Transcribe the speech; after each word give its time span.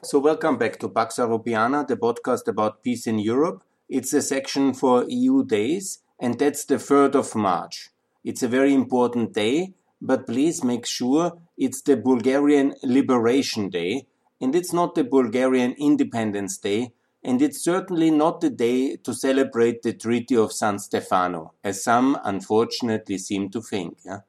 So, 0.00 0.20
welcome 0.20 0.58
back 0.58 0.78
to 0.78 0.88
Pax 0.88 1.16
Europiana, 1.16 1.84
the 1.84 1.96
podcast 1.96 2.46
about 2.46 2.84
peace 2.84 3.08
in 3.08 3.18
Europe. 3.18 3.64
It's 3.88 4.12
a 4.12 4.22
section 4.22 4.72
for 4.72 5.04
EU 5.08 5.44
days, 5.44 5.98
and 6.20 6.38
that's 6.38 6.64
the 6.64 6.76
3rd 6.76 7.16
of 7.16 7.34
March. 7.34 7.90
It's 8.22 8.44
a 8.44 8.46
very 8.46 8.72
important 8.72 9.32
day, 9.32 9.74
but 10.00 10.24
please 10.24 10.62
make 10.62 10.86
sure 10.86 11.32
it's 11.56 11.82
the 11.82 11.96
Bulgarian 11.96 12.76
Liberation 12.84 13.70
Day, 13.70 14.06
and 14.40 14.54
it's 14.54 14.72
not 14.72 14.94
the 14.94 15.02
Bulgarian 15.02 15.72
Independence 15.72 16.58
Day, 16.58 16.92
and 17.24 17.42
it's 17.42 17.60
certainly 17.60 18.12
not 18.12 18.40
the 18.40 18.50
day 18.50 18.94
to 18.98 19.12
celebrate 19.12 19.82
the 19.82 19.94
Treaty 19.94 20.36
of 20.36 20.52
San 20.52 20.78
Stefano, 20.78 21.54
as 21.64 21.82
some 21.82 22.16
unfortunately 22.22 23.18
seem 23.18 23.50
to 23.50 23.60
think. 23.60 23.98
Yeah? 24.04 24.20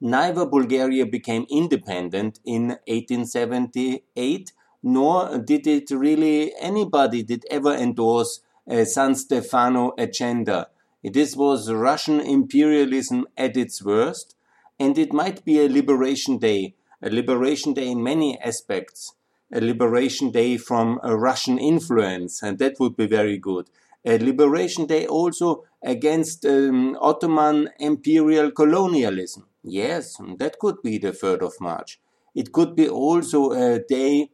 Neither 0.00 0.46
Bulgaria 0.46 1.04
became 1.04 1.44
independent 1.50 2.40
in 2.46 2.78
1878, 2.86 4.52
nor 4.88 5.36
did 5.36 5.66
it 5.66 5.90
really 5.90 6.54
anybody 6.58 7.22
did 7.22 7.44
ever 7.50 7.74
endorse 7.74 8.40
a 8.66 8.86
San 8.86 9.14
Stefano 9.14 9.92
agenda. 9.98 10.68
This 11.04 11.36
was 11.36 11.70
Russian 11.70 12.20
imperialism 12.20 13.26
at 13.36 13.54
its 13.54 13.84
worst, 13.84 14.34
and 14.80 14.96
it 14.96 15.12
might 15.12 15.44
be 15.44 15.60
a 15.60 15.68
liberation 15.68 16.38
day, 16.38 16.74
a 17.02 17.10
liberation 17.10 17.74
day 17.74 17.88
in 17.88 18.02
many 18.02 18.40
aspects, 18.40 19.12
a 19.52 19.60
liberation 19.60 20.30
day 20.30 20.56
from 20.56 20.98
a 21.02 21.14
Russian 21.16 21.58
influence, 21.58 22.42
and 22.42 22.58
that 22.58 22.80
would 22.80 22.96
be 22.96 23.06
very 23.06 23.36
good. 23.36 23.68
A 24.06 24.16
liberation 24.16 24.86
day 24.86 25.06
also 25.06 25.64
against 25.82 26.46
um, 26.46 26.96
Ottoman 27.00 27.68
imperial 27.78 28.50
colonialism. 28.50 29.46
Yes, 29.62 30.16
that 30.38 30.58
could 30.58 30.80
be 30.82 30.96
the 30.96 31.12
3rd 31.12 31.42
of 31.42 31.60
March. 31.60 32.00
It 32.34 32.52
could 32.52 32.74
be 32.74 32.88
also 32.88 33.52
a 33.52 33.80
day 33.80 34.30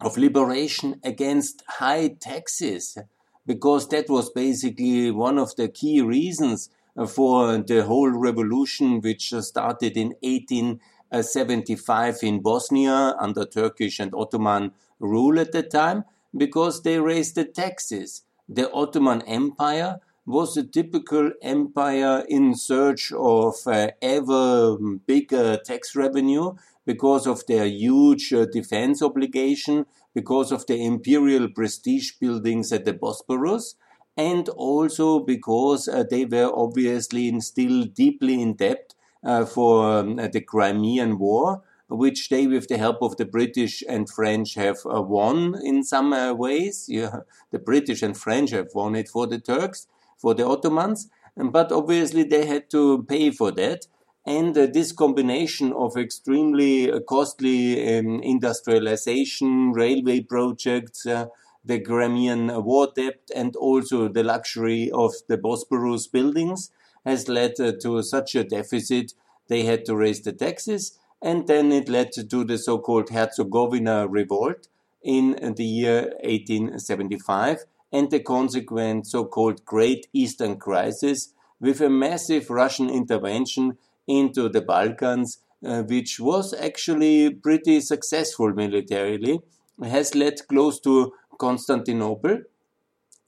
of 0.00 0.16
liberation 0.18 1.00
against 1.02 1.62
high 1.68 2.08
taxes, 2.08 2.98
because 3.46 3.88
that 3.88 4.08
was 4.08 4.30
basically 4.30 5.10
one 5.10 5.38
of 5.38 5.56
the 5.56 5.68
key 5.68 6.00
reasons 6.00 6.70
for 7.08 7.58
the 7.58 7.84
whole 7.84 8.10
revolution, 8.10 9.00
which 9.00 9.32
started 9.32 9.96
in 9.96 10.14
1875 10.22 12.18
in 12.22 12.40
Bosnia 12.40 13.14
under 13.20 13.44
Turkish 13.44 14.00
and 14.00 14.14
Ottoman 14.14 14.72
rule 14.98 15.38
at 15.38 15.52
the 15.52 15.62
time, 15.62 16.04
because 16.36 16.82
they 16.82 16.98
raised 16.98 17.34
the 17.34 17.44
taxes. 17.44 18.22
The 18.48 18.70
Ottoman 18.72 19.22
Empire 19.22 20.00
was 20.26 20.56
a 20.56 20.64
typical 20.64 21.30
empire 21.40 22.24
in 22.28 22.54
search 22.54 23.12
of 23.12 23.54
uh, 23.66 23.90
ever 24.02 24.76
bigger 25.06 25.56
tax 25.64 25.94
revenue 25.94 26.54
because 26.86 27.26
of 27.26 27.44
their 27.46 27.66
huge 27.66 28.32
uh, 28.32 28.46
defense 28.46 29.02
obligation, 29.02 29.84
because 30.14 30.52
of 30.52 30.66
the 30.66 30.82
imperial 30.82 31.48
prestige 31.48 32.12
buildings 32.20 32.72
at 32.72 32.84
the 32.84 32.94
Bosporus, 32.94 33.74
and 34.16 34.48
also 34.50 35.20
because 35.20 35.88
uh, 35.88 36.04
they 36.08 36.24
were 36.24 36.50
obviously 36.54 37.38
still 37.40 37.84
deeply 37.84 38.40
in 38.40 38.54
debt 38.54 38.94
uh, 39.22 39.44
for 39.44 39.98
um, 39.98 40.16
the 40.16 40.40
Crimean 40.40 41.18
War, 41.18 41.62
which 41.88 42.28
they, 42.30 42.46
with 42.46 42.68
the 42.68 42.78
help 42.78 43.02
of 43.02 43.16
the 43.16 43.24
British 43.24 43.82
and 43.88 44.08
French, 44.08 44.54
have 44.54 44.78
uh, 44.86 45.02
won 45.02 45.54
in 45.62 45.82
some 45.82 46.12
uh, 46.12 46.32
ways. 46.32 46.86
Yeah, 46.88 47.20
the 47.50 47.58
British 47.58 48.02
and 48.02 48.16
French 48.16 48.50
have 48.50 48.68
won 48.74 48.94
it 48.96 49.08
for 49.08 49.26
the 49.26 49.38
Turks, 49.38 49.86
for 50.16 50.34
the 50.34 50.46
Ottomans, 50.46 51.10
but 51.36 51.70
obviously 51.70 52.22
they 52.22 52.46
had 52.46 52.70
to 52.70 53.02
pay 53.02 53.30
for 53.30 53.50
that. 53.52 53.86
And 54.26 54.58
uh, 54.58 54.66
this 54.66 54.90
combination 54.90 55.72
of 55.72 55.96
extremely 55.96 56.90
uh, 56.90 56.98
costly 57.00 57.96
um, 57.96 58.20
industrialization, 58.22 59.72
railway 59.72 60.20
projects, 60.20 61.06
uh, 61.06 61.26
the 61.64 61.80
Crimean 61.80 62.64
war 62.64 62.88
debt, 62.94 63.30
and 63.34 63.54
also 63.54 64.08
the 64.08 64.24
luxury 64.24 64.90
of 64.90 65.14
the 65.28 65.38
Bosporus 65.38 66.10
buildings 66.10 66.72
has 67.04 67.28
led 67.28 67.60
uh, 67.60 67.72
to 67.80 68.02
such 68.02 68.34
a 68.34 68.42
deficit. 68.42 69.14
They 69.46 69.62
had 69.62 69.84
to 69.84 69.94
raise 69.94 70.22
the 70.22 70.32
taxes, 70.32 70.98
and 71.22 71.46
then 71.46 71.70
it 71.70 71.88
led 71.88 72.10
to 72.12 72.44
the 72.44 72.58
so 72.58 72.78
called 72.78 73.10
Herzegovina 73.10 74.08
revolt 74.08 74.66
in 75.04 75.54
the 75.56 75.64
year 75.64 76.14
1875 76.24 77.64
and 77.92 78.10
the 78.10 78.20
consequent 78.20 79.06
so 79.06 79.24
called 79.24 79.64
Great 79.64 80.08
Eastern 80.12 80.56
Crisis 80.56 81.32
with 81.60 81.80
a 81.80 81.88
massive 81.88 82.50
Russian 82.50 82.90
intervention 82.90 83.78
into 84.06 84.48
the 84.48 84.60
Balkans, 84.60 85.38
uh, 85.64 85.82
which 85.82 86.20
was 86.20 86.54
actually 86.54 87.30
pretty 87.30 87.80
successful 87.80 88.52
militarily, 88.52 89.40
has 89.82 90.14
led 90.14 90.46
close 90.48 90.80
to 90.80 91.12
Constantinople. 91.38 92.40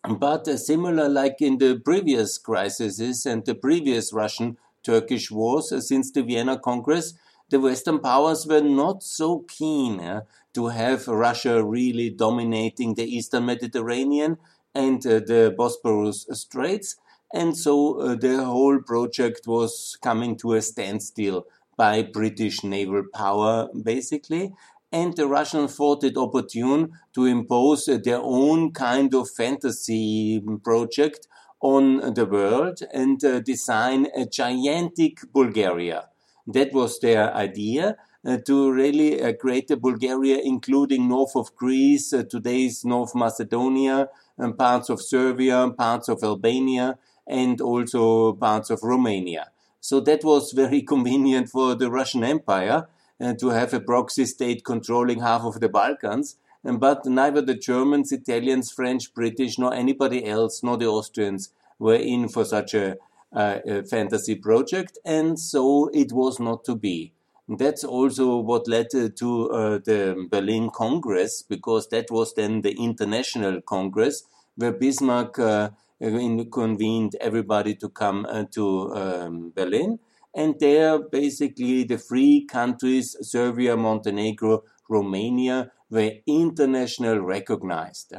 But 0.09 0.49
uh, 0.49 0.57
similar 0.57 1.09
like 1.09 1.37
in 1.41 1.59
the 1.59 1.81
previous 1.85 2.39
crises 2.39 3.27
and 3.27 3.45
the 3.45 3.55
previous 3.55 4.13
Russian 4.13 4.57
Turkish 4.83 5.31
wars 5.31 5.73
uh, 5.73 5.81
since 5.81 6.11
the 6.13 6.23
Vienna 6.23 6.59
Congress, 6.59 7.15
the 7.51 7.61
Western 7.61 7.99
powers 7.99 8.47
were 8.47 8.61
not 8.61 9.03
so 9.03 9.45
keen 9.49 10.01
uh, 10.01 10.23
to 10.55 10.69
have 10.69 11.09
Russia 11.09 11.65
really 11.65 12.11
dominating 12.11 12.95
the 12.95 13.05
Eastern 13.05 13.47
Mediterranean 13.47 14.39
and 14.75 15.05
uh, 15.07 15.21
the 15.21 15.55
Bosporus 15.59 16.25
Straits 16.37 16.97
and 17.33 17.57
so 17.57 18.01
uh, 18.01 18.15
the 18.15 18.45
whole 18.45 18.81
project 18.81 19.47
was 19.47 19.99
coming 20.03 20.37
to 20.39 20.55
a 20.55 20.63
standstill 20.63 21.47
by 21.77 22.03
British 22.03 22.65
naval 22.65 23.05
power, 23.13 23.69
basically. 23.83 24.53
And 24.91 25.15
the 25.15 25.29
Russians 25.29 25.77
thought 25.77 26.03
it 26.03 26.17
opportune 26.17 26.93
to 27.15 27.27
impose 27.27 27.89
uh, 27.89 27.99
their 28.03 28.21
own 28.21 28.73
kind 28.73 29.15
of 29.15 29.29
fantasy 29.31 30.43
project 30.65 31.29
on 31.61 32.15
the 32.15 32.25
world 32.25 32.81
and 32.93 33.23
uh, 33.23 33.41
design 33.41 34.07
a 34.17 34.25
gigantic 34.25 35.19
Bulgaria. 35.33 36.09
That 36.47 36.73
was 36.73 36.99
their 37.01 37.35
idea. 37.35 37.97
Uh, 38.27 38.37
to 38.37 38.73
really 38.73 39.23
uh, 39.23 39.33
create 39.35 39.71
a 39.71 39.77
Bulgaria, 39.77 40.41
including 40.43 41.09
north 41.09 41.37
of 41.37 41.55
Greece, 41.55 42.13
uh, 42.13 42.25
today's 42.29 42.85
North 42.85 43.15
Macedonia, 43.15 44.09
and 44.37 44.59
parts 44.59 44.89
of 44.91 45.01
Serbia, 45.01 45.71
parts 45.71 46.09
of 46.09 46.23
Albania, 46.25 46.99
and 47.29 47.61
also 47.61 48.33
parts 48.33 48.71
of 48.71 48.83
Romania. 48.83 49.51
So 49.81 50.01
that 50.01 50.25
was 50.25 50.53
very 50.53 50.83
convenient 50.95 51.49
for 51.51 51.75
the 51.75 51.91
Russian 51.91 52.25
Empire 52.25 52.89
uh, 53.21 53.35
to 53.35 53.49
have 53.51 53.75
a 53.75 53.81
proxy 53.81 54.25
state 54.25 54.65
controlling 54.65 55.21
half 55.21 55.43
of 55.43 55.61
the 55.61 55.69
Balkans. 55.69 56.37
But 56.65 57.07
neither 57.07 57.41
the 57.41 57.55
Germans, 57.55 58.13
Italians, 58.13 58.73
French, 58.73 59.15
British, 59.15 59.59
nor 59.59 59.73
anybody 59.73 60.25
else, 60.27 60.63
nor 60.63 60.77
the 60.77 60.87
Austrians 60.87 61.51
were 61.79 61.95
in 61.95 62.29
for 62.29 62.45
such 62.45 62.75
a, 62.75 62.97
uh, 63.33 63.59
a 63.65 63.83
fantasy 63.85 64.35
project, 64.35 64.99
and 65.05 65.39
so 65.39 65.89
it 65.95 66.13
was 66.13 66.41
not 66.41 66.65
to 66.65 66.75
be. 66.75 67.13
That's 67.49 67.85
also 67.85 68.39
what 68.39 68.69
led 68.69 68.91
to 68.91 69.51
uh, 69.51 69.79
the 69.79 70.27
Berlin 70.31 70.71
Congress, 70.71 71.43
because 71.43 71.89
that 71.89 72.11
was 72.11 72.35
then 72.35 72.61
the 72.61 72.73
international 72.73 73.63
Congress, 73.63 74.25
where 74.57 74.73
Bismarck 74.73 75.39
uh, 75.39 75.71
convened 76.01 77.17
everybody 77.21 77.75
to 77.77 77.89
come 77.89 78.27
uh, 78.29 78.45
to 78.53 78.95
um, 78.95 79.53
Berlin. 79.55 79.99
And 80.35 80.55
there, 80.61 80.99
basically, 80.99 81.85
the 81.85 81.99
three 81.99 82.47
countries, 82.47 83.17
Serbia, 83.23 83.77
Montenegro, 83.77 84.63
Romania, 84.89 85.73
were 85.91 86.13
internationally 86.27 87.19
recognized. 87.19 88.15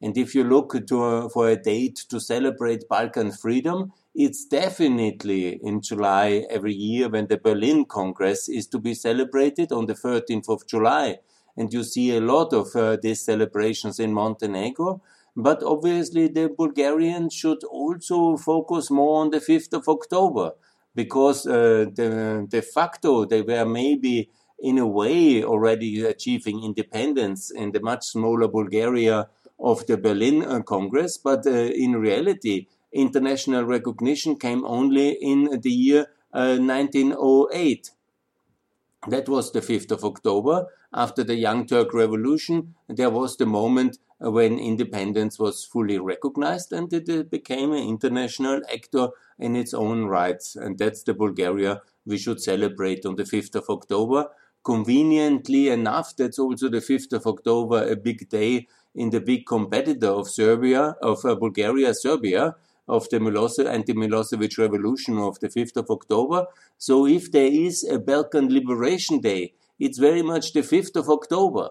And 0.00 0.18
if 0.18 0.34
you 0.34 0.44
look 0.44 0.86
to, 0.86 1.02
uh, 1.02 1.28
for 1.30 1.48
a 1.48 1.56
date 1.56 2.04
to 2.10 2.20
celebrate 2.20 2.88
Balkan 2.88 3.32
freedom, 3.32 3.92
it's 4.14 4.44
definitely 4.44 5.58
in 5.62 5.80
July 5.80 6.44
every 6.50 6.74
year 6.74 7.08
when 7.08 7.26
the 7.26 7.38
Berlin 7.38 7.86
Congress 7.86 8.48
is 8.48 8.66
to 8.68 8.78
be 8.78 8.94
celebrated 8.94 9.72
on 9.72 9.86
the 9.86 9.94
13th 9.94 10.48
of 10.48 10.66
July. 10.66 11.18
And 11.56 11.72
you 11.72 11.84
see 11.84 12.14
a 12.14 12.20
lot 12.20 12.52
of 12.52 12.76
uh, 12.76 12.98
these 13.00 13.24
celebrations 13.24 13.98
in 13.98 14.12
Montenegro. 14.12 15.00
But 15.36 15.62
obviously, 15.62 16.28
the 16.28 16.48
Bulgarians 16.48 17.34
should 17.34 17.64
also 17.64 18.36
focus 18.36 18.90
more 18.90 19.20
on 19.20 19.30
the 19.30 19.40
5th 19.40 19.72
of 19.72 19.88
October 19.88 20.52
because 20.94 21.46
uh, 21.46 21.86
the, 21.92 22.46
de 22.48 22.62
facto 22.62 23.24
they 23.24 23.42
were 23.42 23.64
maybe 23.64 24.30
in 24.60 24.78
a 24.78 24.86
way 24.86 25.42
already 25.42 26.04
achieving 26.04 26.62
independence 26.62 27.50
in 27.50 27.72
the 27.72 27.80
much 27.80 28.06
smaller 28.06 28.46
Bulgaria 28.46 29.28
of 29.58 29.86
the 29.86 29.96
Berlin 29.96 30.44
uh, 30.44 30.60
Congress, 30.62 31.18
but 31.18 31.46
uh, 31.46 31.50
in 31.50 31.92
reality, 31.96 32.66
international 32.92 33.64
recognition 33.64 34.36
came 34.36 34.64
only 34.64 35.10
in 35.10 35.60
the 35.60 35.70
year 35.70 36.06
1908. 36.30 37.90
Uh, 37.90 39.10
that 39.10 39.28
was 39.28 39.52
the 39.52 39.60
5th 39.60 39.90
of 39.90 40.04
October. 40.04 40.66
After 40.92 41.24
the 41.24 41.34
Young 41.34 41.66
Turk 41.66 41.92
Revolution, 41.92 42.74
there 42.88 43.10
was 43.10 43.36
the 43.36 43.46
moment 43.46 43.98
when 44.18 44.58
independence 44.58 45.38
was 45.38 45.64
fully 45.64 45.98
recognized 45.98 46.72
and 46.72 46.92
it 46.92 47.30
became 47.30 47.72
an 47.72 47.88
international 47.88 48.60
actor 48.72 49.08
in 49.38 49.56
its 49.56 49.74
own 49.74 50.04
rights. 50.04 50.56
And 50.56 50.78
that's 50.78 51.02
the 51.02 51.14
Bulgaria 51.14 51.82
we 52.06 52.18
should 52.18 52.40
celebrate 52.40 53.04
on 53.04 53.16
the 53.16 53.24
5th 53.24 53.54
of 53.56 53.64
October 53.68 54.28
conveniently 54.64 55.68
enough, 55.68 56.16
that's 56.16 56.38
also 56.38 56.68
the 56.68 56.80
5th 56.80 57.12
of 57.12 57.26
October, 57.26 57.86
a 57.86 57.94
big 57.94 58.28
day 58.28 58.66
in 58.94 59.10
the 59.10 59.20
big 59.20 59.46
competitor 59.46 60.08
of 60.08 60.28
Serbia, 60.28 60.96
of 61.02 61.24
uh, 61.24 61.34
Bulgaria, 61.34 61.92
Serbia, 61.94 62.56
of 62.88 63.08
the 63.10 63.18
Milosevic, 63.18 63.72
anti-Milosevic 63.72 64.58
revolution 64.58 65.18
of 65.18 65.38
the 65.40 65.48
5th 65.48 65.76
of 65.76 65.90
October. 65.90 66.46
So 66.78 67.06
if 67.06 67.30
there 67.30 67.50
is 67.50 67.84
a 67.84 67.98
Balkan 67.98 68.52
Liberation 68.52 69.20
Day, 69.20 69.54
it's 69.78 69.98
very 69.98 70.22
much 70.22 70.52
the 70.52 70.60
5th 70.60 70.96
of 70.96 71.08
October. 71.08 71.70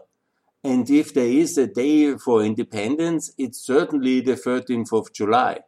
And 0.63 0.89
if 0.89 1.13
there 1.13 1.27
is 1.27 1.57
a 1.57 1.67
day 1.67 2.17
for 2.17 2.41
independence, 2.41 3.33
it's 3.37 3.59
certainly 3.59 4.21
the 4.21 4.35
13th 4.35 4.93
of 4.93 5.11
July. 5.11 5.59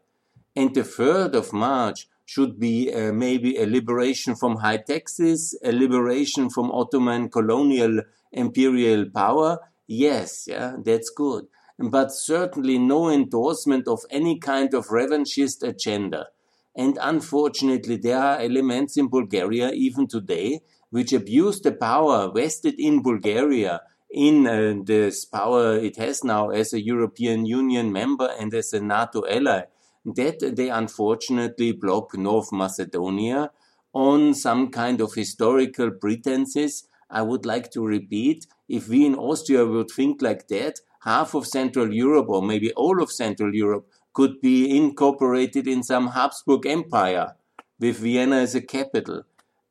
And 0.56 0.74
the 0.74 0.82
3rd 0.82 1.34
of 1.36 1.52
March 1.52 2.08
should 2.26 2.60
be 2.60 2.92
uh, 2.94 3.12
maybe 3.12 3.58
a 3.58 3.66
liberation 3.66 4.36
from 4.36 4.58
high 4.58 4.78
taxes, 4.78 5.58
a 5.64 5.72
liberation 5.72 6.50
from 6.50 6.72
Ottoman 6.72 7.30
colonial 7.30 8.02
imperial 8.32 9.06
power. 9.10 9.60
Yes, 9.86 10.46
yeah, 10.48 10.76
that's 10.84 11.10
good. 11.10 11.46
But 11.78 12.12
certainly 12.12 12.80
no 12.80 13.10
endorsement 13.10 13.88
of 13.88 14.00
any 14.10 14.40
kind 14.40 14.74
of 14.74 14.88
revanchist 14.88 15.62
agenda. 15.62 16.28
And 16.76 16.98
unfortunately, 17.02 17.98
there 17.98 18.18
are 18.20 18.40
elements 18.40 18.98
in 18.98 19.10
Bulgaria 19.10 19.72
even 19.72 20.08
today 20.08 20.62
which 20.90 21.14
abuse 21.14 21.60
the 21.60 21.74
power 21.74 22.32
vested 22.34 22.76
in 22.78 23.02
Bulgaria 23.02 23.82
in 24.12 24.48
uh, 24.48 24.74
this 24.84 25.26
power 25.26 25.76
it 25.76 25.98
has 25.98 26.24
now 26.24 26.50
as 26.50 26.74
a 26.74 26.82
European 26.82 27.46
Union 27.46 27.92
member 27.92 28.30
and 28.40 28.54
as 28.54 28.74
a 28.74 28.80
NATO 28.80 29.24
ally 29.28 29.64
that 30.06 30.54
they 30.56 30.70
unfortunately 30.70 31.72
block 31.72 32.18
North 32.18 32.52
Macedonia 32.52 33.52
on 33.94 34.34
some 34.34 34.70
kind 34.70 35.02
of 35.02 35.14
historical 35.14 35.92
pretenses. 35.92 36.88
I 37.10 37.22
would 37.22 37.46
like 37.46 37.72
to 37.72 37.86
repeat, 37.86 38.46
if 38.68 38.88
we 38.88 39.06
in 39.06 39.16
Austria 39.16 39.66
would 39.66 39.90
think 39.90 40.22
like 40.22 40.48
that, 40.50 40.80
half 41.02 41.34
of 41.34 41.48
Central 41.48 41.94
Europe 41.94 42.28
or 42.30 42.42
maybe 42.42 42.72
all 42.74 43.02
of 43.02 43.12
Central 43.12 43.54
Europe 43.54 43.88
could 44.14 44.42
be 44.42 44.76
incorporated 44.76 45.68
in 45.68 45.84
some 45.84 46.10
Habsburg 46.10 46.66
Empire 46.66 47.36
with 47.80 47.98
Vienna 47.98 48.38
as 48.38 48.56
a 48.56 48.62
capital. 48.62 49.24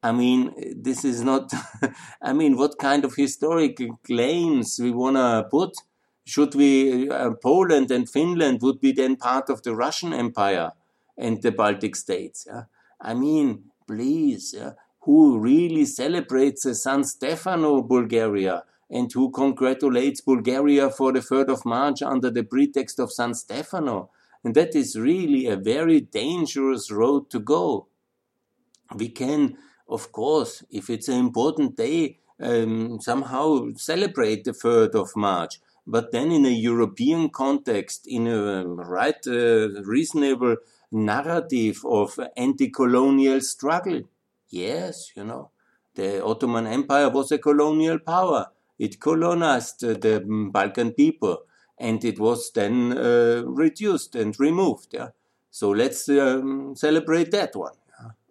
I 0.05 0.13
mean, 0.13 0.53
this 0.77 1.03
is 1.03 1.23
not, 1.23 1.51
I 2.23 2.35
mean, 2.35 2.59
what 2.59 2.79
kind 2.79 3.07
of 3.07 3.15
historical 3.15 3.99
claims 4.05 4.79
we 4.79 4.91
want 4.91 5.17
to 5.17 5.49
put 5.51 5.73
should 6.27 6.55
we, 6.55 7.09
uh, 7.09 7.31
Poland 7.43 7.91
and 7.91 8.09
Finland 8.09 8.61
would 8.61 8.81
be 8.81 8.93
then 8.93 9.17
part 9.17 9.49
of 9.49 9.63
the 9.63 9.75
Russian 9.75 10.13
Empire 10.13 10.73
and 11.17 11.41
the 11.41 11.53
Baltic 11.53 11.97
states. 11.97 12.47
Yeah? 12.47 12.65
I 13.01 13.15
mean, 13.15 13.71
please, 13.87 14.55
yeah? 14.55 14.73
who 15.01 15.39
really 15.39 15.87
celebrates 15.87 16.65
the 16.65 16.75
San 16.75 17.05
Stefano 17.05 17.81
Bulgaria 17.81 18.65
and 18.91 19.11
who 19.11 19.31
congratulates 19.31 20.21
Bulgaria 20.21 20.91
for 20.91 21.13
the 21.13 21.21
3rd 21.21 21.49
of 21.49 21.65
March 21.65 22.03
under 22.03 22.31
the 22.31 22.45
pretext 22.45 22.99
of 22.99 23.11
San 23.11 23.33
Stefano? 23.33 24.11
And 24.45 24.55
that 24.55 24.75
is 24.75 24.99
really 24.99 25.47
a 25.47 25.57
very 25.57 26.03
dangerous 26.03 26.91
road 26.91 27.31
to 27.31 27.41
go. 27.41 27.87
We 28.95 29.09
can, 29.09 29.57
of 29.89 30.13
course, 30.13 30.65
if 30.71 30.91
it's 30.91 31.09
an 31.09 31.19
important 31.19 31.77
day, 31.77 32.19
um, 32.41 33.01
somehow 33.01 33.69
celebrate 33.77 34.45
the 34.45 34.53
3rd 34.53 34.95
of 34.95 35.17
March 35.17 35.61
but 35.87 36.13
then 36.13 36.33
in 36.33 36.47
a 36.47 36.51
European 36.51 37.29
context, 37.29 38.07
in 38.07 38.27
a 38.27 38.65
right 38.65 39.27
uh, 39.27 39.83
reasonable 39.83 40.57
narrative 40.91 41.83
of 41.85 42.19
anti-colonial 42.37 43.41
struggle. 43.41 44.03
Yes, 44.49 45.11
you 45.17 45.25
know, 45.25 45.51
the 45.95 46.25
Ottoman 46.25 46.67
Empire 46.67 47.11
was 47.11 47.33
a 47.33 47.39
colonial 47.39 47.99
power. 47.99 48.47
It 48.79 49.01
colonized 49.01 49.81
the 49.81 50.23
Balkan 50.53 50.93
people, 50.93 51.43
and 51.79 52.05
it 52.05 52.19
was 52.19 52.51
then 52.53 52.97
uh, 52.97 53.43
reduced 53.47 54.15
and 54.15 54.39
removed. 54.41 54.89
Yeah, 54.93 55.09
so 55.51 55.71
let's 55.71 56.09
um, 56.09 56.75
celebrate 56.77 57.31
that 57.33 57.55
one. 57.55 57.75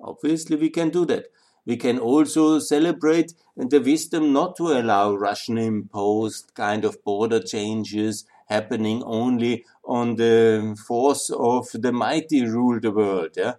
Obviously, 0.01 0.57
we 0.57 0.69
can 0.69 0.89
do 0.89 1.05
that. 1.05 1.27
We 1.65 1.77
can 1.77 1.97
also 1.99 2.59
celebrate 2.59 3.33
the 3.55 3.79
wisdom 3.79 4.33
not 4.33 4.55
to 4.57 4.67
allow 4.67 5.15
Russian 5.15 5.57
imposed 5.57 6.53
kind 6.55 6.83
of 6.83 7.03
border 7.03 7.39
changes 7.41 8.25
happening 8.47 9.01
only 9.03 9.65
on 9.85 10.15
the 10.15 10.77
force 10.87 11.29
of 11.29 11.69
the 11.73 11.91
mighty 11.91 12.45
rule 12.45 12.79
the 12.79 12.91
world. 12.91 13.31
Yeah? 13.37 13.55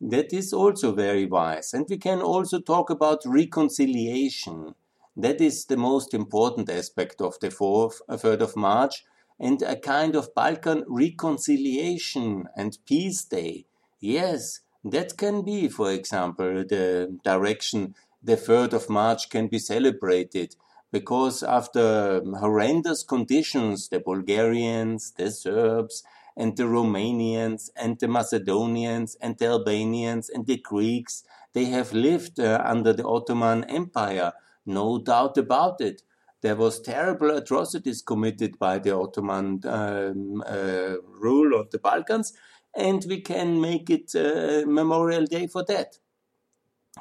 That 0.00 0.32
is 0.32 0.52
also 0.52 0.92
very 0.92 1.26
wise. 1.26 1.74
And 1.74 1.86
we 1.88 1.98
can 1.98 2.20
also 2.20 2.60
talk 2.60 2.88
about 2.88 3.20
reconciliation. 3.26 4.74
That 5.16 5.40
is 5.40 5.66
the 5.66 5.76
most 5.76 6.14
important 6.14 6.70
aspect 6.70 7.20
of 7.20 7.38
the 7.40 7.48
4th, 7.48 8.00
3rd 8.08 8.40
uh, 8.40 8.44
of 8.44 8.56
March, 8.56 9.04
and 9.38 9.60
a 9.62 9.76
kind 9.76 10.14
of 10.16 10.34
Balkan 10.34 10.84
reconciliation 10.86 12.46
and 12.56 12.78
peace 12.86 13.24
day. 13.24 13.66
Yes, 13.98 14.60
that 14.84 15.16
can 15.16 15.42
be, 15.42 15.68
for 15.68 15.90
example, 15.92 16.64
the 16.64 17.18
direction 17.24 17.94
the 18.22 18.36
3rd 18.36 18.72
of 18.74 18.90
March 18.90 19.30
can 19.30 19.48
be 19.48 19.58
celebrated 19.58 20.56
because 20.92 21.42
after 21.42 22.20
horrendous 22.38 23.02
conditions, 23.02 23.88
the 23.88 24.00
Bulgarians, 24.00 25.12
the 25.12 25.30
Serbs, 25.30 26.02
and 26.36 26.56
the 26.56 26.64
Romanians, 26.64 27.70
and 27.76 27.98
the 27.98 28.08
Macedonians, 28.08 29.16
and 29.20 29.38
the 29.38 29.46
Albanians, 29.46 30.28
and 30.28 30.46
the 30.46 30.56
Greeks, 30.56 31.22
they 31.52 31.66
have 31.66 31.92
lived 31.92 32.40
uh, 32.40 32.60
under 32.64 32.92
the 32.92 33.06
Ottoman 33.06 33.64
Empire. 33.64 34.32
No 34.66 34.98
doubt 34.98 35.36
about 35.36 35.80
it. 35.80 36.02
There 36.42 36.56
was 36.56 36.80
terrible 36.80 37.30
atrocities 37.36 38.00
committed 38.02 38.58
by 38.58 38.78
the 38.78 38.96
Ottoman 38.96 39.60
um, 39.64 40.42
uh, 40.46 40.96
rule 41.04 41.58
of 41.58 41.70
the 41.70 41.78
Balkans, 41.78 42.32
and 42.76 43.04
we 43.08 43.20
can 43.20 43.60
make 43.60 43.90
it 43.90 44.14
a 44.14 44.64
Memorial 44.66 45.24
Day 45.24 45.46
for 45.46 45.64
that. 45.64 45.98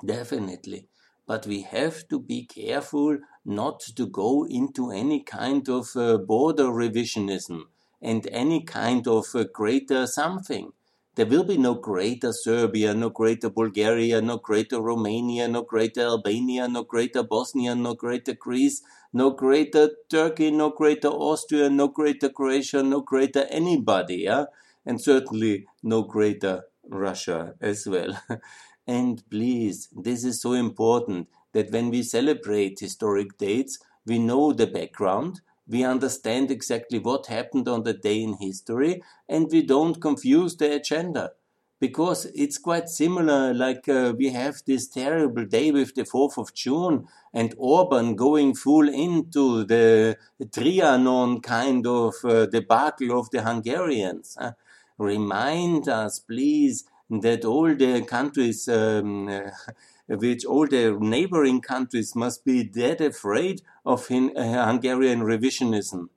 Definitely. 0.04 0.88
But 1.26 1.46
we 1.46 1.62
have 1.62 2.08
to 2.10 2.20
be 2.20 2.46
careful 2.46 3.20
not 3.46 3.80
to 3.82 4.06
go 4.08 4.46
into 4.46 4.92
any 4.92 5.22
kind 5.24 5.70
of 5.70 5.96
uh, 5.96 6.18
border 6.18 6.66
revisionism 6.66 7.66
and 8.02 8.28
any 8.32 8.64
kind 8.64 9.08
of 9.08 9.28
uh, 9.36 9.46
greater 9.54 10.08
something. 10.08 10.74
There 11.16 11.26
will 11.26 11.44
be 11.44 11.58
no 11.58 11.76
greater 11.76 12.32
Serbia, 12.32 12.94
no 12.94 13.10
greater 13.10 13.50
Bulgaria, 13.50 14.22
no 14.22 14.38
greater 14.38 14.82
Romania, 14.82 15.48
no 15.48 15.64
greater 15.64 16.02
Albania, 16.02 16.68
no 16.68 16.84
greater 16.84 17.24
Bosnia, 17.24 17.76
no 17.76 17.94
greater 17.94 18.34
Greece, 18.34 18.82
no 19.12 19.32
greater 19.32 19.90
Turkey, 20.10 20.50
no 20.52 20.70
greater 20.70 21.10
Austria, 21.10 21.70
no 21.70 21.88
greater 21.90 22.30
Croatia, 22.30 22.84
no 22.84 23.02
greater 23.02 23.46
anybody. 23.50 24.24
Yeah? 24.24 24.46
And 24.90 25.00
certainly 25.00 25.68
no 25.84 26.02
greater 26.02 26.64
Russia 26.84 27.54
as 27.62 27.86
well. 27.88 28.20
and 28.88 29.22
please, 29.30 29.88
this 29.96 30.24
is 30.24 30.42
so 30.42 30.54
important 30.54 31.28
that 31.54 31.72
when 31.72 31.92
we 31.92 32.02
celebrate 32.02 32.80
historic 32.80 33.38
dates, 33.38 33.78
we 34.08 34.18
know 34.18 34.52
the 34.52 34.66
background, 34.66 35.42
we 35.68 35.84
understand 35.84 36.50
exactly 36.50 36.98
what 36.98 37.28
happened 37.28 37.68
on 37.68 37.84
the 37.84 37.94
day 37.94 38.24
in 38.24 38.34
history, 38.42 39.04
and 39.28 39.52
we 39.52 39.62
don't 39.62 40.02
confuse 40.02 40.58
the 40.58 40.74
agenda. 40.74 41.34
Because 41.80 42.26
it's 42.34 42.58
quite 42.58 42.90
similar, 42.90 43.54
like 43.54 43.88
uh, 43.88 44.14
we 44.18 44.32
have 44.32 44.56
this 44.66 44.88
terrible 44.88 45.46
day 45.46 45.72
with 45.72 45.94
the 45.94 46.04
4th 46.04 46.38
of 46.40 46.54
June 46.54 47.08
and 47.32 47.54
Orban 47.58 48.16
going 48.16 48.56
full 48.56 48.90
into 48.90 49.64
the 49.66 50.18
Trianon 50.42 51.42
kind 51.44 51.86
of 51.86 52.16
uh, 52.26 52.48
debacle 52.48 53.18
of 53.18 53.30
the 53.30 53.44
Hungarians. 53.44 54.36
Remind 55.00 55.88
us, 55.88 56.20
please, 56.20 56.86
that 57.10 57.44
all 57.44 57.74
the 57.76 58.04
countries, 58.04 58.68
um, 58.68 59.28
which 60.08 60.46
all 60.46 60.68
the 60.68 60.98
neighboring 61.00 61.62
countries 61.62 62.16
must 62.16 62.46
be 62.46 62.64
dead 62.64 63.02
afraid 63.02 63.62
of 63.86 64.12
uh, 64.12 64.66
Hungarian 64.66 65.22
revisionism. 65.22 66.10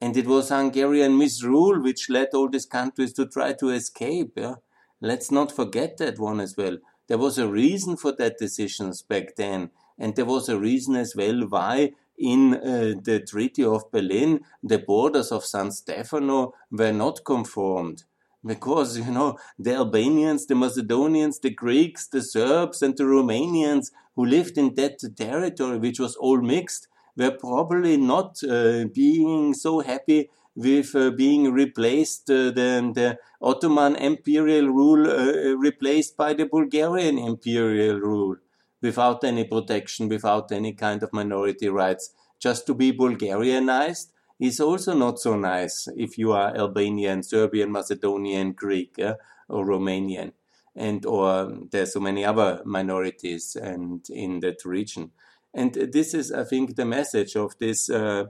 And 0.00 0.16
it 0.16 0.26
was 0.26 0.48
Hungarian 0.48 1.16
misrule 1.16 1.80
which 1.80 2.10
led 2.10 2.28
all 2.34 2.48
these 2.48 2.66
countries 2.66 3.12
to 3.14 3.26
try 3.26 3.52
to 3.54 3.70
escape. 3.70 4.32
Yeah? 4.36 4.56
Let's 5.00 5.30
not 5.30 5.52
forget 5.52 5.98
that 5.98 6.18
one 6.18 6.40
as 6.40 6.56
well. 6.56 6.78
There 7.06 7.18
was 7.18 7.38
a 7.38 7.48
reason 7.48 7.96
for 7.96 8.12
that 8.12 8.38
decisions 8.38 9.02
back 9.02 9.36
then. 9.36 9.70
And 9.98 10.16
there 10.16 10.24
was 10.24 10.48
a 10.48 10.58
reason 10.58 10.96
as 10.96 11.14
well 11.14 11.46
why 11.48 11.92
in 12.18 12.54
uh, 12.54 12.94
the 13.02 13.24
Treaty 13.26 13.64
of 13.64 13.90
Berlin 13.90 14.40
the 14.62 14.78
borders 14.78 15.30
of 15.32 15.44
San 15.44 15.70
Stefano 15.70 16.54
were 16.70 16.92
not 16.92 17.24
conformed 17.24 18.04
because 18.44 18.98
you 18.98 19.10
know 19.10 19.38
the 19.58 19.74
Albanians, 19.74 20.46
the 20.46 20.54
Macedonians, 20.54 21.38
the 21.40 21.50
Greeks, 21.50 22.06
the 22.06 22.22
Serbs, 22.22 22.82
and 22.82 22.96
the 22.96 23.04
Romanians 23.04 23.90
who 24.16 24.24
lived 24.24 24.58
in 24.58 24.74
that 24.74 24.98
territory, 25.16 25.78
which 25.78 25.98
was 25.98 26.16
all 26.16 26.40
mixed, 26.40 26.88
were 27.16 27.30
probably 27.30 27.96
not 27.96 28.42
uh, 28.44 28.84
being 28.92 29.54
so 29.54 29.80
happy 29.80 30.30
with 30.56 30.94
uh, 30.94 31.10
being 31.10 31.52
replaced, 31.52 32.30
uh, 32.30 32.50
the, 32.50 32.92
the, 32.94 33.18
Ottoman 33.42 33.96
imperial 33.96 34.68
rule 34.68 35.06
uh, 35.06 35.54
replaced 35.56 36.16
by 36.16 36.32
the 36.32 36.46
Bulgarian 36.46 37.18
imperial 37.18 37.98
rule. 38.00 38.36
without 38.84 39.24
any 39.24 39.44
protection, 39.44 40.08
without 40.08 40.52
any 40.52 40.72
kind 40.72 41.02
of 41.02 41.12
minority 41.12 41.68
rights, 41.68 42.04
just 42.38 42.66
to 42.66 42.74
be 42.74 42.92
Bulgarianized 42.92 44.08
is 44.40 44.60
also 44.60 44.94
not 44.94 45.18
so 45.18 45.36
nice 45.36 45.88
if 45.96 46.18
you 46.18 46.32
are 46.32 46.56
Albanian, 46.56 47.22
Serbian, 47.22 47.70
Macedonian, 47.70 48.52
Greek, 48.52 48.94
yeah, 48.98 49.14
or 49.48 49.64
Romanian, 49.64 50.32
and 50.74 51.06
or 51.06 51.30
um, 51.30 51.68
there's 51.70 51.92
so 51.92 52.00
many 52.00 52.24
other 52.24 52.62
minorities 52.64 53.56
and 53.56 54.08
in 54.10 54.40
that 54.40 54.64
region. 54.64 55.10
And 55.54 55.72
this 55.72 56.14
is, 56.14 56.32
I 56.32 56.42
think, 56.44 56.74
the 56.74 56.84
message 56.84 57.36
of 57.36 57.56
this 57.58 57.88
uh, 57.88 58.24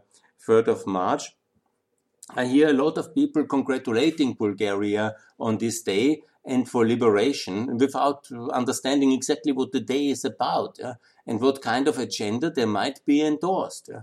3rd 0.46 0.68
of 0.68 0.86
March. 0.86 1.34
I 2.34 2.46
hear 2.46 2.68
a 2.68 2.74
lot 2.74 2.98
of 2.98 3.14
people 3.14 3.44
congratulating 3.44 4.34
Bulgaria 4.34 5.14
on 5.38 5.58
this 5.58 5.82
day 5.82 6.22
and 6.44 6.68
for 6.68 6.86
liberation 6.86 7.78
without 7.78 8.28
understanding 8.52 9.12
exactly 9.12 9.52
what 9.52 9.72
the 9.72 9.80
day 9.80 10.08
is 10.08 10.24
about 10.24 10.76
yeah, 10.78 10.94
and 11.26 11.40
what 11.40 11.62
kind 11.62 11.88
of 11.88 11.98
agenda 11.98 12.50
there 12.50 12.66
might 12.66 13.04
be 13.06 13.22
endorsed. 13.22 13.88
Yeah. 13.90 14.02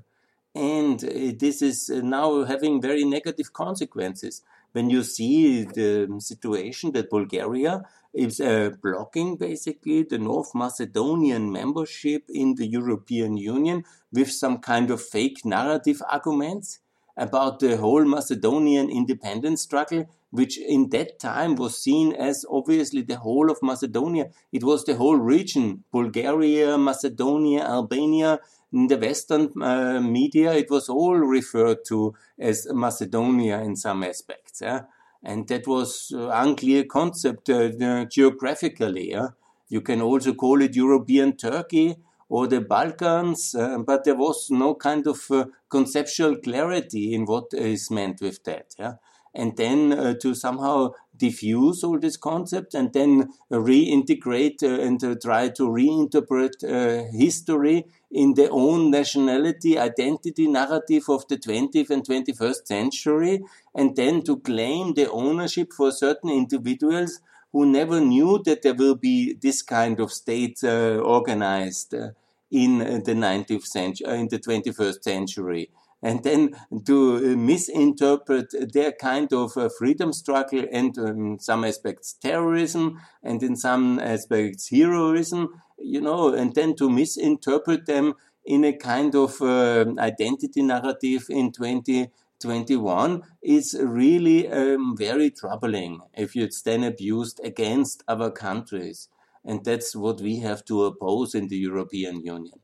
And 0.53 1.03
uh, 1.03 1.31
this 1.37 1.61
is 1.61 1.89
uh, 1.89 2.01
now 2.01 2.43
having 2.43 2.81
very 2.81 3.05
negative 3.05 3.53
consequences. 3.53 4.41
When 4.73 4.89
you 4.89 5.03
see 5.03 5.63
the 5.63 6.17
situation 6.19 6.91
that 6.93 7.09
Bulgaria 7.09 7.83
is 8.13 8.39
uh, 8.39 8.71
blocking 8.81 9.37
basically 9.37 10.03
the 10.03 10.17
North 10.17 10.51
Macedonian 10.53 11.51
membership 11.51 12.23
in 12.29 12.55
the 12.55 12.67
European 12.67 13.37
Union 13.37 13.83
with 14.11 14.31
some 14.31 14.59
kind 14.59 14.91
of 14.91 15.01
fake 15.01 15.45
narrative 15.45 16.01
arguments 16.09 16.79
about 17.17 17.59
the 17.59 17.77
whole 17.77 18.05
Macedonian 18.05 18.89
independence 18.89 19.61
struggle, 19.61 20.09
which 20.31 20.57
in 20.57 20.89
that 20.89 21.19
time 21.19 21.55
was 21.55 21.77
seen 21.77 22.13
as 22.13 22.45
obviously 22.49 23.01
the 23.01 23.17
whole 23.17 23.51
of 23.51 23.61
Macedonia. 23.61 24.29
It 24.51 24.63
was 24.63 24.85
the 24.85 24.95
whole 24.95 25.17
region, 25.17 25.83
Bulgaria, 25.91 26.77
Macedonia, 26.77 27.63
Albania, 27.63 28.39
in 28.73 28.87
the 28.87 28.97
Western 28.97 29.51
uh, 29.61 29.99
media, 30.01 30.53
it 30.53 30.69
was 30.69 30.89
all 30.89 31.15
referred 31.15 31.83
to 31.85 32.13
as 32.39 32.67
Macedonia 32.71 33.59
in 33.61 33.75
some 33.75 34.03
aspects. 34.03 34.61
Yeah? 34.61 34.83
And 35.23 35.47
that 35.49 35.67
was 35.67 36.11
uh, 36.15 36.29
unclear 36.29 36.85
concept 36.85 37.49
uh, 37.49 38.05
geographically. 38.05 39.11
Yeah? 39.11 39.29
You 39.69 39.81
can 39.81 40.01
also 40.01 40.33
call 40.33 40.61
it 40.61 40.75
European 40.75 41.37
Turkey 41.37 41.97
or 42.29 42.47
the 42.47 42.61
Balkans, 42.61 43.53
uh, 43.55 43.79
but 43.79 44.05
there 44.05 44.15
was 44.15 44.49
no 44.49 44.75
kind 44.75 45.05
of 45.05 45.29
uh, 45.29 45.45
conceptual 45.69 46.37
clarity 46.37 47.13
in 47.13 47.25
what 47.25 47.53
is 47.53 47.91
meant 47.91 48.21
with 48.21 48.43
that. 48.45 48.73
Yeah? 48.79 48.93
and 49.33 49.55
then 49.57 49.93
uh, 49.93 50.13
to 50.15 50.35
somehow 50.35 50.91
diffuse 51.21 51.83
all 51.83 51.99
these 51.99 52.17
concepts 52.17 52.73
and 52.73 52.91
then 52.93 53.11
reintegrate 53.51 54.63
uh, 54.63 54.81
and 54.85 55.03
uh, 55.03 55.15
try 55.21 55.49
to 55.49 55.63
reinterpret 55.79 56.55
uh, 56.63 57.11
history 57.23 57.85
in 58.11 58.33
their 58.33 58.51
own 58.51 58.89
nationality 58.89 59.77
identity 59.77 60.47
narrative 60.47 61.03
of 61.09 61.27
the 61.27 61.37
20th 61.37 61.91
and 61.91 62.03
21st 62.07 62.65
century 62.65 63.35
and 63.75 63.95
then 63.95 64.23
to 64.23 64.39
claim 64.39 64.95
the 64.95 65.09
ownership 65.11 65.71
for 65.71 65.91
certain 65.91 66.31
individuals 66.31 67.19
who 67.53 67.65
never 67.65 67.99
knew 67.99 68.41
that 68.45 68.63
there 68.63 68.79
will 68.81 68.95
be 68.95 69.33
this 69.33 69.61
kind 69.61 69.99
of 69.99 70.11
state 70.11 70.59
uh, 70.63 70.97
organized 71.17 71.93
uh, 71.93 72.09
in 72.49 72.79
the 73.07 73.15
19th 73.27 73.67
century 73.77 74.19
in 74.19 74.27
the 74.27 74.39
21st 74.39 75.03
century 75.03 75.69
and 76.03 76.23
then 76.23 76.55
to 76.85 77.15
uh, 77.15 77.19
misinterpret 77.37 78.53
their 78.73 78.91
kind 78.91 79.31
of 79.33 79.55
uh, 79.55 79.69
freedom 79.77 80.11
struggle 80.11 80.65
and 80.71 80.97
in 80.97 81.07
um, 81.07 81.39
some 81.39 81.63
aspects 81.63 82.13
terrorism 82.13 82.99
and 83.23 83.43
in 83.43 83.55
some 83.55 83.99
aspects 83.99 84.69
heroism, 84.69 85.49
you 85.77 86.01
know, 86.01 86.33
and 86.33 86.55
then 86.55 86.75
to 86.75 86.89
misinterpret 86.89 87.85
them 87.85 88.15
in 88.45 88.63
a 88.63 88.73
kind 88.73 89.15
of 89.15 89.41
uh, 89.41 89.85
identity 89.99 90.63
narrative 90.63 91.27
in 91.29 91.51
2021 91.51 93.21
is 93.43 93.77
really 93.79 94.49
um, 94.49 94.97
very 94.97 95.29
troubling 95.29 96.01
if 96.15 96.35
it's 96.35 96.61
then 96.63 96.83
abused 96.83 97.39
against 97.43 98.03
other 98.07 98.31
countries. 98.31 99.07
And 99.45 99.63
that's 99.63 99.95
what 99.95 100.21
we 100.21 100.39
have 100.39 100.65
to 100.65 100.85
oppose 100.85 101.35
in 101.35 101.47
the 101.47 101.57
European 101.57 102.21
Union. 102.21 102.59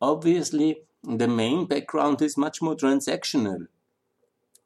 Obviously, 0.00 0.82
the 1.06 1.28
main 1.28 1.66
background 1.66 2.22
is 2.22 2.36
much 2.36 2.62
more 2.62 2.74
transactional. 2.74 3.66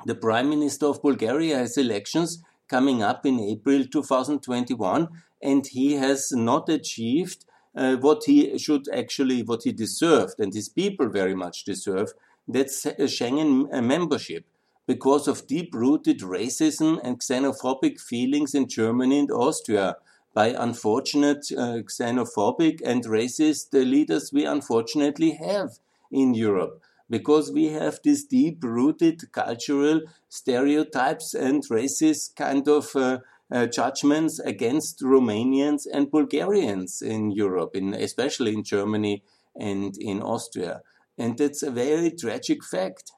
The 0.07 0.15
Prime 0.15 0.49
Minister 0.49 0.87
of 0.87 1.03
Bulgaria 1.03 1.59
has 1.59 1.77
elections 1.77 2.43
coming 2.69 3.03
up 3.03 3.27
in 3.27 3.41
April 3.41 3.85
2021, 3.85 5.09
and 5.43 5.67
he 5.67 5.95
has 5.95 6.31
not 6.33 6.69
achieved 6.69 7.45
uh, 7.75 7.97
what 7.97 8.25
he 8.25 8.57
should 8.59 8.89
actually, 8.93 9.43
what 9.43 9.65
he 9.65 9.73
deserved, 9.73 10.39
and 10.39 10.55
his 10.55 10.69
people 10.69 11.09
very 11.09 11.35
much 11.35 11.65
deserve. 11.65 12.13
That's 12.47 12.87
a 12.87 13.09
Schengen 13.09 13.71
membership 13.83 14.45
because 14.87 15.29
of 15.29 15.47
deep 15.47 15.75
rooted 15.75 16.21
racism 16.21 16.99
and 17.05 17.19
xenophobic 17.19 18.01
feelings 18.01 18.55
in 18.55 18.69
Germany 18.69 19.19
and 19.19 19.31
Austria 19.31 19.97
by 20.33 20.49
unfortunate 20.49 21.51
uh, 21.53 21.83
xenophobic 21.99 22.81
and 22.85 23.05
racist 23.05 23.75
uh, 23.75 23.79
leaders 23.79 24.33
we 24.33 24.45
unfortunately 24.45 25.33
have 25.33 25.79
in 26.11 26.35
Europe 26.35 26.83
because 27.11 27.51
we 27.51 27.67
have 27.67 27.99
these 28.05 28.25
deep 28.25 28.63
rooted 28.63 29.33
cultural 29.33 30.03
stereotypes 30.29 31.35
and 31.35 31.63
racist 31.69 32.37
kind 32.37 32.69
of 32.69 32.95
uh, 32.95 33.19
uh, 33.51 33.67
judgments 33.67 34.39
against 34.39 35.01
Romanians 35.01 35.87
and 35.91 36.11
Bulgarians 36.11 37.01
in 37.01 37.31
Europe, 37.31 37.75
in, 37.75 37.95
especially 37.95 38.53
in 38.53 38.63
Germany 38.63 39.23
and 39.59 39.97
in 39.99 40.21
Austria. 40.21 40.83
And 41.17 41.37
that's 41.39 41.63
a 41.63 41.71
very 41.71 42.11
tragic 42.11 42.63
fact. 42.63 43.13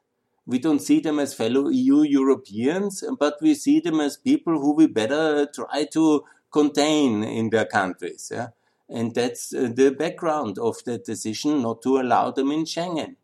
We 0.46 0.58
don't 0.58 0.80
see 0.80 1.00
them 1.00 1.18
as 1.18 1.34
fellow 1.34 1.68
EU 1.68 2.02
Europeans, 2.02 3.04
but 3.18 3.34
we 3.42 3.54
see 3.54 3.80
them 3.80 4.00
as 4.00 4.16
people 4.16 4.54
who 4.60 4.74
we 4.74 4.86
better 4.86 5.46
try 5.46 5.84
to 5.92 6.24
contain 6.52 7.22
in 7.22 7.50
their 7.50 7.66
countries. 7.66 8.30
Yeah? 8.32 8.48
And 8.90 9.14
that's 9.14 9.54
uh, 9.54 9.70
the 9.72 9.90
background 9.90 10.58
of 10.58 10.82
the 10.84 10.98
decision 10.98 11.62
not 11.62 11.82
to 11.82 12.00
allow 12.00 12.32
them 12.32 12.50
in 12.50 12.64
Schengen. 12.64 13.16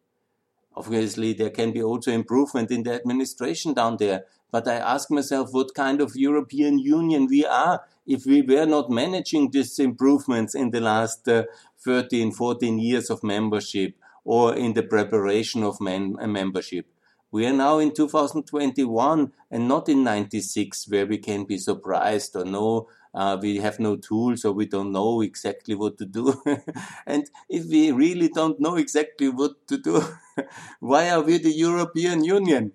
Obviously, 0.77 1.33
there 1.33 1.51
can 1.51 1.73
be 1.73 1.83
also 1.83 2.13
improvement 2.13 2.71
in 2.71 2.83
the 2.83 2.95
administration 2.95 3.75
down 3.75 3.97
there. 3.97 4.25
But 4.53 4.69
I 4.69 4.77
ask 4.77 5.11
myself 5.11 5.53
what 5.53 5.75
kind 5.75 6.01
of 6.01 6.15
European 6.15 6.79
Union 6.79 7.27
we 7.27 7.45
are 7.45 7.83
if 8.07 8.27
we 8.27 8.43
were 8.43 8.67
not 8.67 8.91
managing 8.91 9.51
these 9.51 9.79
improvements 9.79 10.55
in 10.55 10.71
the 10.71 10.81
last 10.81 11.27
uh, 11.29 11.45
13, 11.85 12.33
14 12.33 12.79
years 12.79 13.11
of 13.11 13.25
membership 13.25 13.95
or 14.25 14.55
in 14.55 14.75
the 14.75 14.83
preparation 14.83 15.63
of 15.63 15.81
man- 15.81 16.17
membership. 16.27 16.87
We 17.31 17.47
are 17.47 17.53
now 17.53 17.79
in 17.79 17.93
2021 17.93 19.33
and 19.51 19.69
not 19.69 19.89
in 19.89 20.05
96 20.05 20.89
where 20.89 21.07
we 21.07 21.19
can 21.19 21.45
be 21.45 21.59
surprised 21.59 22.37
or 22.37 22.45
know 22.45 22.89
uh, 23.17 23.39
we 23.41 23.57
have 23.57 23.81
no 23.81 23.97
tools 23.97 24.45
or 24.45 24.53
we 24.53 24.67
don't 24.67 24.93
know 24.93 25.23
exactly 25.23 25.75
what 25.75 25.97
to 25.97 26.05
do. 26.05 26.43
and 27.07 27.25
if 27.49 27.65
we 27.65 27.91
really 27.91 28.29
don't 28.29 28.61
know 28.61 28.77
exactly 28.77 29.31
what 29.31 29.67
to 29.67 29.79
do, 29.79 30.03
why 30.81 31.09
are 31.09 31.23
we 31.23 31.39
the 31.39 31.51
European 31.51 32.23
Union? 32.23 32.73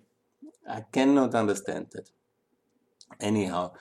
I 0.68 0.82
cannot 0.92 1.36
understand 1.36 1.88
that. 1.92 2.10
Anyhow, 3.20 3.74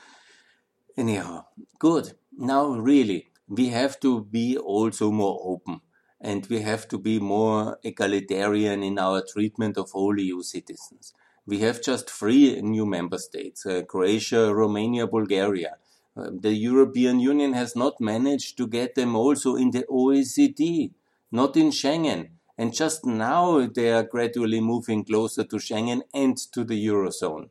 anyhow, 0.99 1.47
good. 1.79 2.13
Now, 2.37 2.67
really, 2.69 3.31
we 3.49 3.69
have 3.69 3.99
to 4.01 4.25
be 4.25 4.59
also 4.59 5.11
more 5.11 5.41
open 5.43 5.81
and 6.21 6.47
we 6.51 6.61
have 6.61 6.87
to 6.89 6.99
be 6.99 7.19
more 7.19 7.79
egalitarian 7.83 8.83
in 8.83 8.99
our 8.99 9.23
treatment 9.27 9.79
of 9.79 9.91
all 9.95 10.19
EU 10.19 10.43
citizens. 10.43 11.15
We 11.47 11.61
have 11.61 11.83
just 11.83 12.11
three 12.11 12.61
new 12.61 12.85
member 12.85 13.17
states 13.17 13.65
uh, 13.65 13.83
Croatia, 13.89 14.55
Romania, 14.55 15.07
Bulgaria. 15.07 15.77
Uh, 16.17 16.31
the 16.33 16.53
European 16.53 17.21
Union 17.21 17.53
has 17.53 17.77
not 17.77 18.01
managed 18.01 18.57
to 18.57 18.67
get 18.67 18.95
them 18.95 19.15
also 19.15 19.57
in 19.57 19.71
the 19.71 19.85
OECD, 19.85 20.93
not 21.31 21.57
in 21.57 21.71
Schengen. 21.71 22.31
And 22.59 22.75
just 22.75 23.07
now 23.07 23.67
they 23.67 23.91
are 23.93 24.03
gradually 24.03 24.61
moving 24.61 25.05
closer 25.05 25.45
to 25.45 25.57
Schengen 25.57 26.03
and 26.13 26.37
to 26.53 26.65
the 26.65 26.87
Eurozone. 26.87 27.49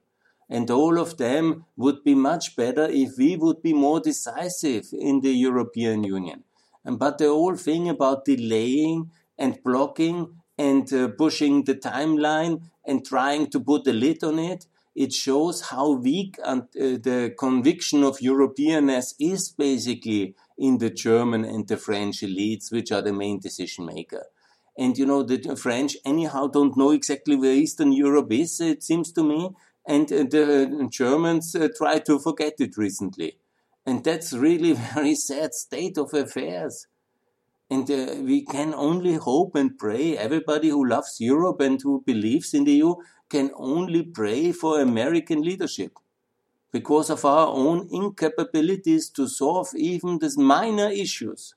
And 0.50 0.70
all 0.70 1.00
of 1.00 1.18
them 1.18 1.66
would 1.78 2.04
be 2.04 2.16
much 2.16 2.56
better 2.56 2.86
if 2.86 3.18
we 3.18 3.36
would 3.36 3.62
be 3.62 3.74
more 3.74 4.00
decisive 4.00 4.88
in 4.92 5.22
the 5.22 5.32
European 5.32 6.04
Union. 6.04 6.44
But 6.86 7.18
the 7.18 7.28
whole 7.28 7.56
thing 7.56 7.88
about 7.88 8.26
delaying 8.26 9.12
and 9.38 9.64
blocking 9.64 10.42
and 10.58 10.92
uh, 10.92 11.08
pushing 11.18 11.64
the 11.64 11.76
timeline 11.76 12.62
and 12.86 13.06
trying 13.06 13.50
to 13.52 13.60
put 13.60 13.88
a 13.88 13.94
lid 13.94 14.24
on 14.24 14.40
it 14.40 14.66
it 15.00 15.14
shows 15.14 15.62
how 15.72 15.92
weak 15.92 16.36
and, 16.44 16.64
uh, 16.76 17.00
the 17.10 17.34
conviction 17.40 18.04
of 18.04 18.20
Europeanness 18.20 19.14
is 19.18 19.50
basically 19.50 20.36
in 20.58 20.78
the 20.80 20.90
German 20.90 21.46
and 21.46 21.66
the 21.70 21.78
French 21.78 22.18
elites, 22.20 22.70
which 22.70 22.92
are 22.92 23.02
the 23.02 23.14
main 23.14 23.40
decision 23.40 23.86
maker. 23.86 24.26
And 24.78 24.98
you 24.98 25.06
know, 25.06 25.24
the 25.24 25.56
French 25.56 25.96
anyhow 26.04 26.48
don't 26.48 26.76
know 26.76 26.92
exactly 26.92 27.38
where 27.38 27.54
Eastern 27.54 27.94
Europe 27.94 28.34
is, 28.34 28.60
it 28.60 28.84
seems 28.84 29.14
to 29.14 29.24
me. 29.24 29.52
And 29.88 30.12
uh, 30.12 30.26
the 30.36 30.90
Germans 30.92 31.56
uh, 31.56 31.70
try 31.78 32.00
to 32.00 32.20
forget 32.20 32.56
it 32.60 32.76
recently. 32.76 33.38
And 33.86 34.04
that's 34.04 34.34
really 34.34 34.74
very 34.94 35.16
sad 35.16 35.54
state 35.54 35.98
of 35.98 36.14
affairs. 36.14 36.88
And 37.70 37.90
uh, 37.92 38.16
we 38.24 38.44
can 38.44 38.74
only 38.74 39.16
hope 39.16 39.56
and 39.56 39.78
pray. 39.78 40.18
Everybody 40.18 40.70
who 40.70 40.88
loves 40.88 41.18
Europe 41.20 41.62
and 41.62 41.80
who 41.82 42.04
believes 42.06 42.54
in 42.54 42.64
the 42.64 42.74
EU 42.74 42.96
can 43.30 43.52
only 43.56 44.04
pray 44.04 44.52
for 44.52 44.82
American 44.82 45.44
leadership 45.44 46.00
because 46.72 47.10
of 47.10 47.26
our 47.26 47.48
own 47.48 47.88
incapabilities 47.90 49.14
to 49.14 49.28
solve 49.28 49.70
even 49.76 50.20
these 50.20 50.38
minor 50.38 50.90
issues. 50.90 51.56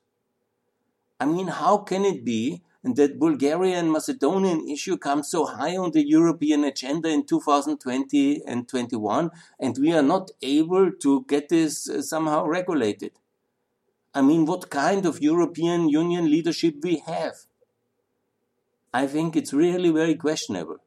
I 1.19 1.25
mean, 1.25 1.47
how 1.47 1.77
can 1.77 2.05
it 2.05 2.23
be 2.25 2.61
that 2.83 3.17
Bulgaria 3.17 3.77
and 3.77 3.91
Macedonian 3.91 4.67
issue 4.67 4.97
comes 4.97 5.29
so 5.29 5.45
high 5.45 5.77
on 5.77 5.91
the 5.91 6.05
European 6.05 6.63
agenda 6.65 7.09
in 7.09 7.25
2020 7.25 8.43
and 8.45 8.67
21, 8.67 9.31
and 9.59 9.77
we 9.79 9.93
are 9.93 10.01
not 10.01 10.31
able 10.41 10.91
to 10.91 11.23
get 11.27 11.49
this 11.49 11.89
uh, 11.89 12.01
somehow 12.01 12.45
regulated? 12.45 13.11
I 14.15 14.21
mean, 14.21 14.45
what 14.45 14.69
kind 14.69 15.05
of 15.05 15.21
European 15.21 15.89
Union 15.89 16.29
leadership 16.29 16.75
we 16.83 17.01
have? 17.07 17.35
I 18.93 19.07
think 19.07 19.35
it's 19.35 19.53
really 19.53 19.89
very 19.89 20.15
questionable 20.15 20.77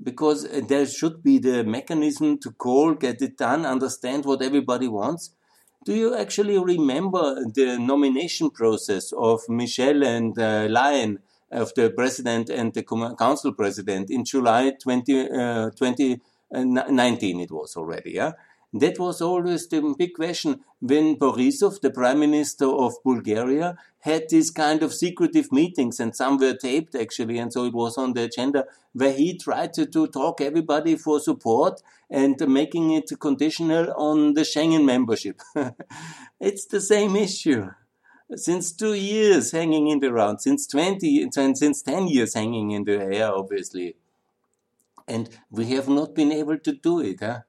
because 0.00 0.44
uh, 0.44 0.60
there 0.68 0.86
should 0.86 1.22
be 1.24 1.38
the 1.38 1.64
mechanism 1.64 2.38
to 2.38 2.52
call, 2.52 2.94
get 2.94 3.20
it 3.20 3.36
done, 3.36 3.66
understand 3.66 4.24
what 4.24 4.42
everybody 4.42 4.86
wants. 4.86 5.34
Do 5.84 5.94
you 5.94 6.16
actually 6.16 6.56
remember 6.58 7.44
the 7.52 7.78
nomination 7.78 8.50
process 8.50 9.12
of 9.12 9.40
Michel 9.48 10.04
and 10.04 10.38
uh, 10.38 10.68
Leyen, 10.68 11.18
of 11.50 11.72
the 11.74 11.90
president 11.90 12.50
and 12.50 12.74
the 12.74 12.82
council 13.18 13.52
president 13.54 14.10
in 14.10 14.24
July 14.24 14.72
20, 14.80 15.30
uh, 15.30 15.70
2019? 15.70 17.40
It 17.40 17.50
was 17.50 17.76
already, 17.76 18.12
yeah? 18.12 18.32
That 18.72 18.98
was 18.98 19.22
always 19.22 19.66
the 19.68 19.94
big 19.96 20.14
question 20.14 20.60
when 20.80 21.16
Borisov, 21.16 21.80
the 21.80 21.90
prime 21.90 22.20
minister 22.20 22.66
of 22.66 23.02
Bulgaria, 23.02 23.78
had 24.00 24.28
these 24.28 24.50
kind 24.50 24.82
of 24.82 24.92
secretive 24.92 25.50
meetings, 25.50 25.98
and 25.98 26.14
some 26.14 26.36
were 26.36 26.54
taped 26.54 26.94
actually, 26.94 27.38
and 27.38 27.50
so 27.50 27.64
it 27.64 27.72
was 27.72 27.96
on 27.96 28.12
the 28.12 28.24
agenda 28.24 28.66
where 28.92 29.12
he 29.12 29.38
tried 29.38 29.72
to, 29.74 29.86
to 29.86 30.06
talk 30.08 30.42
everybody 30.42 30.96
for 30.96 31.18
support 31.18 31.80
and 32.10 32.36
making 32.46 32.92
it 32.92 33.10
conditional 33.18 33.92
on 33.96 34.34
the 34.34 34.42
Schengen 34.42 34.84
membership. 34.84 35.40
it's 36.40 36.66
the 36.66 36.80
same 36.80 37.16
issue. 37.16 37.70
Since 38.34 38.72
two 38.72 38.92
years 38.92 39.52
hanging 39.52 39.88
in 39.88 40.00
the 40.00 40.12
round, 40.12 40.42
since 40.42 40.66
20, 40.66 41.30
since 41.32 41.82
10 41.82 42.08
years 42.08 42.34
hanging 42.34 42.72
in 42.72 42.84
the 42.84 42.98
air, 42.98 43.34
obviously. 43.34 43.96
And 45.06 45.30
we 45.50 45.70
have 45.70 45.88
not 45.88 46.14
been 46.14 46.32
able 46.32 46.58
to 46.58 46.72
do 46.72 47.00
it. 47.00 47.20
Huh? 47.20 47.40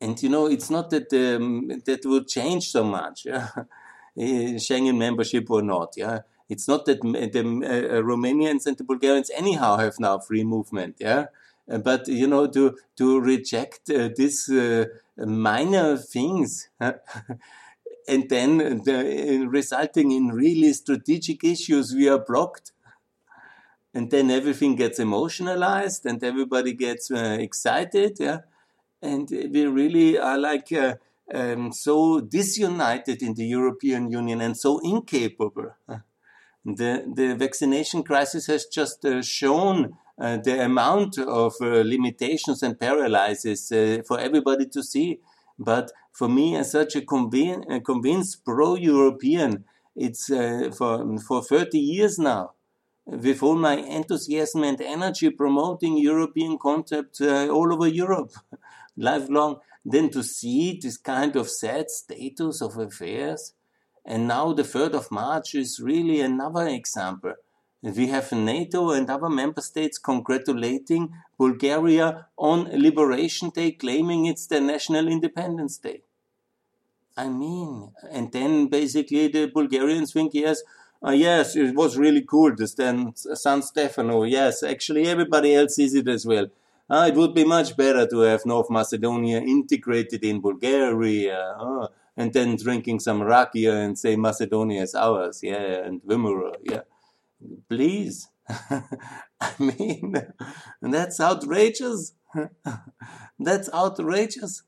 And 0.00 0.22
you 0.22 0.28
know 0.28 0.46
it's 0.46 0.70
not 0.70 0.90
that 0.90 1.12
um, 1.12 1.68
that 1.86 2.04
will 2.04 2.24
change 2.24 2.70
so 2.70 2.84
much 2.84 3.26
yeah? 3.26 3.48
Schengen 4.18 4.96
membership 4.96 5.50
or 5.50 5.62
not 5.62 5.94
yeah. 5.96 6.20
It's 6.48 6.68
not 6.68 6.86
that 6.86 7.02
the 7.02 7.40
uh, 7.40 8.02
Romanians 8.02 8.66
and 8.66 8.78
the 8.78 8.84
Bulgarians 8.84 9.30
anyhow 9.36 9.78
have 9.78 9.98
now 9.98 10.18
free 10.18 10.44
movement 10.44 10.96
yeah. 10.98 11.26
Uh, 11.70 11.78
but 11.78 12.06
you 12.08 12.26
know 12.26 12.46
to 12.46 12.76
to 12.96 13.20
reject 13.20 13.90
uh, 13.90 14.08
these 14.16 14.48
uh, 14.48 14.86
minor 15.18 15.96
things 15.96 16.68
and 16.80 18.28
then 18.28 18.58
the, 18.84 19.46
resulting 19.48 20.12
in 20.12 20.28
really 20.28 20.72
strategic 20.72 21.42
issues 21.42 21.94
we 21.94 22.08
are 22.08 22.18
blocked. 22.18 22.72
And 23.92 24.10
then 24.10 24.30
everything 24.30 24.76
gets 24.76 24.98
emotionalized 24.98 26.04
and 26.04 26.22
everybody 26.22 26.74
gets 26.74 27.10
uh, 27.10 27.38
excited 27.40 28.18
yeah 28.20 28.40
and 29.02 29.28
we 29.30 29.66
really 29.66 30.18
are 30.18 30.38
like 30.38 30.72
uh, 30.72 30.94
um, 31.32 31.72
so 31.72 32.20
disunited 32.20 33.22
in 33.22 33.34
the 33.34 33.46
European 33.46 34.10
Union 34.10 34.40
and 34.40 34.56
so 34.56 34.78
incapable. 34.78 35.74
The, 36.68 37.04
the 37.14 37.36
vaccination 37.36 38.02
crisis 38.02 38.48
has 38.48 38.66
just 38.66 39.04
uh, 39.04 39.22
shown 39.22 39.96
uh, 40.18 40.38
the 40.38 40.64
amount 40.64 41.16
of 41.16 41.54
uh, 41.60 41.82
limitations 41.84 42.60
and 42.62 42.80
paralyzes 42.80 43.70
uh, 43.70 44.02
for 44.04 44.18
everybody 44.18 44.66
to 44.70 44.82
see. 44.82 45.20
But 45.60 45.92
for 46.12 46.28
me, 46.28 46.56
as 46.56 46.72
such 46.72 46.96
a, 46.96 47.02
a 47.02 47.80
convinced 47.80 48.44
pro-European, 48.44 49.64
it's 49.94 50.28
uh, 50.28 50.72
for 50.76 51.18
for 51.18 51.42
30 51.42 51.78
years 51.78 52.18
now 52.18 52.54
with 53.06 53.42
all 53.42 53.54
my 53.54 53.76
enthusiasm 53.76 54.64
and 54.64 54.80
energy 54.80 55.30
promoting 55.30 55.96
European 55.96 56.58
concepts 56.58 57.20
all 57.20 57.72
over 57.72 57.86
Europe, 57.86 58.32
lifelong, 58.96 59.60
then 59.84 60.10
to 60.10 60.22
see 60.22 60.78
this 60.80 60.96
kind 60.96 61.36
of 61.36 61.48
sad 61.48 61.90
status 61.90 62.60
of 62.60 62.76
affairs. 62.76 63.52
And 64.04 64.28
now 64.28 64.52
the 64.52 64.62
3rd 64.62 64.94
of 64.94 65.10
March 65.10 65.54
is 65.54 65.80
really 65.80 66.20
another 66.20 66.66
example. 66.66 67.34
We 67.82 68.08
have 68.08 68.32
NATO 68.32 68.90
and 68.90 69.08
other 69.08 69.28
member 69.28 69.60
states 69.60 69.98
congratulating 69.98 71.12
Bulgaria 71.38 72.26
on 72.36 72.64
Liberation 72.72 73.50
Day, 73.50 73.72
claiming 73.72 74.26
it's 74.26 74.46
their 74.46 74.60
national 74.60 75.08
independence 75.08 75.78
day. 75.78 76.02
I 77.16 77.28
mean, 77.28 77.92
and 78.10 78.32
then 78.32 78.66
basically 78.66 79.28
the 79.28 79.46
Bulgarians 79.46 80.12
think, 80.12 80.34
yes, 80.34 80.62
uh, 81.06 81.12
yes, 81.12 81.54
it 81.54 81.74
was 81.74 81.96
really 81.96 82.22
cool 82.22 82.56
to 82.56 82.66
stand 82.66 83.16
San 83.16 83.62
Stefano. 83.62 84.24
Yes, 84.24 84.62
actually, 84.62 85.06
everybody 85.06 85.54
else 85.54 85.76
sees 85.76 85.94
it 85.94 86.08
as 86.08 86.26
well. 86.26 86.48
Uh, 86.88 87.06
it 87.08 87.16
would 87.16 87.34
be 87.34 87.44
much 87.44 87.76
better 87.76 88.06
to 88.06 88.20
have 88.20 88.46
North 88.46 88.70
Macedonia 88.70 89.40
integrated 89.40 90.22
in 90.24 90.40
Bulgaria, 90.40 91.56
uh, 91.58 91.88
and 92.16 92.32
then 92.32 92.56
drinking 92.56 93.00
some 93.00 93.20
rakia 93.20 93.84
and 93.84 93.98
say 93.98 94.16
Macedonia 94.16 94.82
is 94.82 94.94
ours, 94.94 95.40
yeah, 95.42 95.84
and 95.84 96.02
Vimura, 96.02 96.54
yeah. 96.62 96.82
Please. 97.68 98.28
I 98.48 99.52
mean, 99.58 100.14
that's 100.82 101.20
outrageous. 101.20 102.14
that's 103.38 103.68
outrageous. 103.74 104.62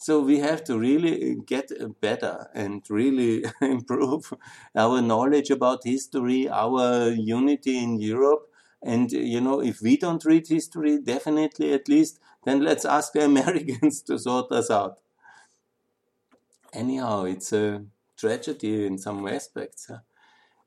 So 0.00 0.20
we 0.20 0.38
have 0.38 0.62
to 0.64 0.78
really 0.78 1.34
get 1.44 1.72
better 2.00 2.46
and 2.54 2.84
really 2.88 3.44
improve 3.60 4.32
our 4.76 5.02
knowledge 5.02 5.50
about 5.50 5.80
history, 5.84 6.48
our 6.48 7.10
unity 7.10 7.78
in 7.82 7.98
Europe. 7.98 8.47
And, 8.82 9.10
you 9.10 9.40
know, 9.40 9.60
if 9.60 9.80
we 9.82 9.96
don't 9.96 10.24
read 10.24 10.48
history, 10.48 11.00
definitely 11.00 11.72
at 11.72 11.88
least, 11.88 12.20
then 12.44 12.62
let's 12.62 12.84
ask 12.84 13.12
the 13.12 13.24
Americans 13.32 14.02
to 14.02 14.18
sort 14.18 14.52
us 14.52 14.70
out. 14.70 14.98
Anyhow, 16.72 17.24
it's 17.24 17.52
a 17.52 17.84
tragedy 18.16 18.86
in 18.86 18.98
some 18.98 19.26
aspects. 19.26 19.90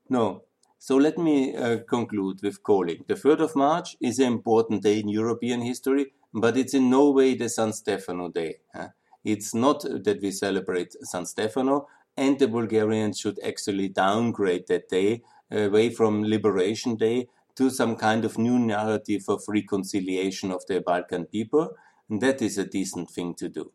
No. 0.08 0.44
So 0.78 0.96
let 0.96 1.16
me 1.16 1.54
uh, 1.54 1.78
conclude 1.88 2.40
with 2.42 2.62
calling. 2.62 3.04
The 3.06 3.14
3rd 3.14 3.40
of 3.40 3.56
March 3.56 3.96
is 4.00 4.18
an 4.18 4.26
important 4.26 4.82
day 4.82 4.98
in 4.98 5.08
European 5.08 5.60
history, 5.60 6.12
but 6.34 6.56
it's 6.56 6.74
in 6.74 6.90
no 6.90 7.10
way 7.10 7.34
the 7.34 7.48
San 7.48 7.72
Stefano 7.72 8.28
Day. 8.28 8.56
Huh? 8.74 8.88
It's 9.24 9.54
not 9.54 9.82
that 9.82 10.18
we 10.20 10.32
celebrate 10.32 10.96
San 11.04 11.24
Stefano, 11.26 11.86
and 12.16 12.38
the 12.38 12.48
Bulgarians 12.48 13.20
should 13.20 13.38
actually 13.44 13.88
downgrade 13.88 14.66
that 14.66 14.88
day 14.88 15.22
away 15.52 15.90
from 15.90 16.24
Liberation 16.24 16.96
Day 16.96 17.28
to 17.56 17.70
some 17.70 17.96
kind 17.96 18.24
of 18.24 18.38
new 18.38 18.58
narrative 18.58 19.24
of 19.28 19.42
reconciliation 19.48 20.50
of 20.50 20.64
the 20.66 20.80
Balkan 20.80 21.26
people. 21.26 21.76
And 22.08 22.20
that 22.20 22.42
is 22.42 22.58
a 22.58 22.64
decent 22.66 23.10
thing 23.10 23.34
to 23.36 23.48
do. 23.48 23.72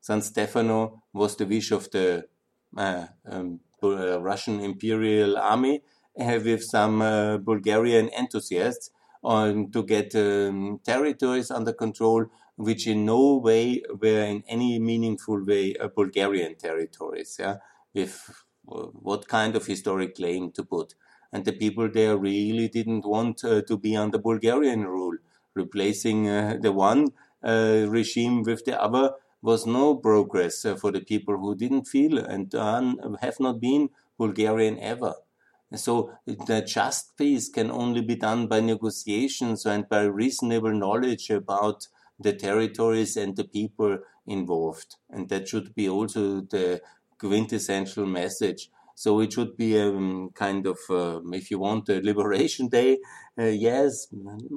San 0.00 0.20
Stefano 0.22 1.02
was 1.12 1.36
the 1.36 1.46
wish 1.46 1.70
of 1.70 1.90
the 1.90 2.28
uh, 2.76 3.06
um, 3.26 3.60
uh, 3.82 4.20
Russian 4.20 4.60
Imperial 4.60 5.38
Army 5.38 5.82
uh, 6.18 6.40
with 6.44 6.64
some 6.64 7.02
uh, 7.02 7.38
Bulgarian 7.38 8.08
enthusiasts 8.10 8.90
on 9.22 9.70
to 9.70 9.84
get 9.84 10.14
um, 10.16 10.80
territories 10.84 11.50
under 11.50 11.72
control 11.72 12.26
which 12.56 12.86
in 12.86 13.04
no 13.06 13.36
way 13.36 13.82
were 14.00 14.24
in 14.24 14.42
any 14.46 14.78
meaningful 14.78 15.44
way 15.44 15.74
uh, 15.76 15.88
Bulgarian 15.88 16.54
territories, 16.56 17.36
yeah, 17.40 17.56
with 17.94 18.44
uh, 18.70 18.86
what 18.92 19.26
kind 19.26 19.56
of 19.56 19.66
historic 19.66 20.14
claim 20.16 20.52
to 20.52 20.62
put. 20.64 20.94
And 21.32 21.44
the 21.44 21.52
people 21.52 21.88
there 21.90 22.16
really 22.16 22.68
didn't 22.68 23.06
want 23.06 23.44
uh, 23.44 23.62
to 23.62 23.78
be 23.78 23.96
under 23.96 24.18
Bulgarian 24.18 24.84
rule. 24.84 25.16
Replacing 25.54 26.28
uh, 26.28 26.58
the 26.60 26.72
one 26.72 27.12
uh, 27.42 27.86
regime 27.88 28.42
with 28.42 28.64
the 28.64 28.80
other 28.80 29.12
was 29.40 29.66
no 29.66 29.96
progress 29.96 30.64
uh, 30.64 30.76
for 30.76 30.92
the 30.92 31.00
people 31.00 31.36
who 31.38 31.54
didn't 31.54 31.86
feel 31.86 32.18
and 32.18 32.52
have 33.20 33.40
not 33.40 33.60
been 33.60 33.90
Bulgarian 34.18 34.78
ever. 34.78 35.14
So 35.74 36.12
the 36.26 36.62
just 36.62 37.16
peace 37.16 37.48
can 37.48 37.70
only 37.70 38.02
be 38.02 38.14
done 38.14 38.46
by 38.46 38.60
negotiations 38.60 39.64
and 39.64 39.88
by 39.88 40.02
reasonable 40.02 40.72
knowledge 40.72 41.30
about 41.30 41.88
the 42.20 42.34
territories 42.34 43.16
and 43.16 43.34
the 43.36 43.44
people 43.44 43.98
involved. 44.26 44.96
And 45.08 45.28
that 45.30 45.48
should 45.48 45.74
be 45.74 45.88
also 45.88 46.42
the 46.42 46.82
quintessential 47.18 48.06
message. 48.06 48.70
So 48.94 49.20
it 49.20 49.32
should 49.32 49.56
be 49.56 49.76
a 49.76 49.88
um, 49.88 50.30
kind 50.34 50.66
of, 50.66 50.78
uh, 50.90 51.20
if 51.32 51.50
you 51.50 51.58
want, 51.58 51.88
a 51.88 52.00
liberation 52.00 52.68
day, 52.68 52.98
uh, 53.38 53.44
yes, 53.44 54.08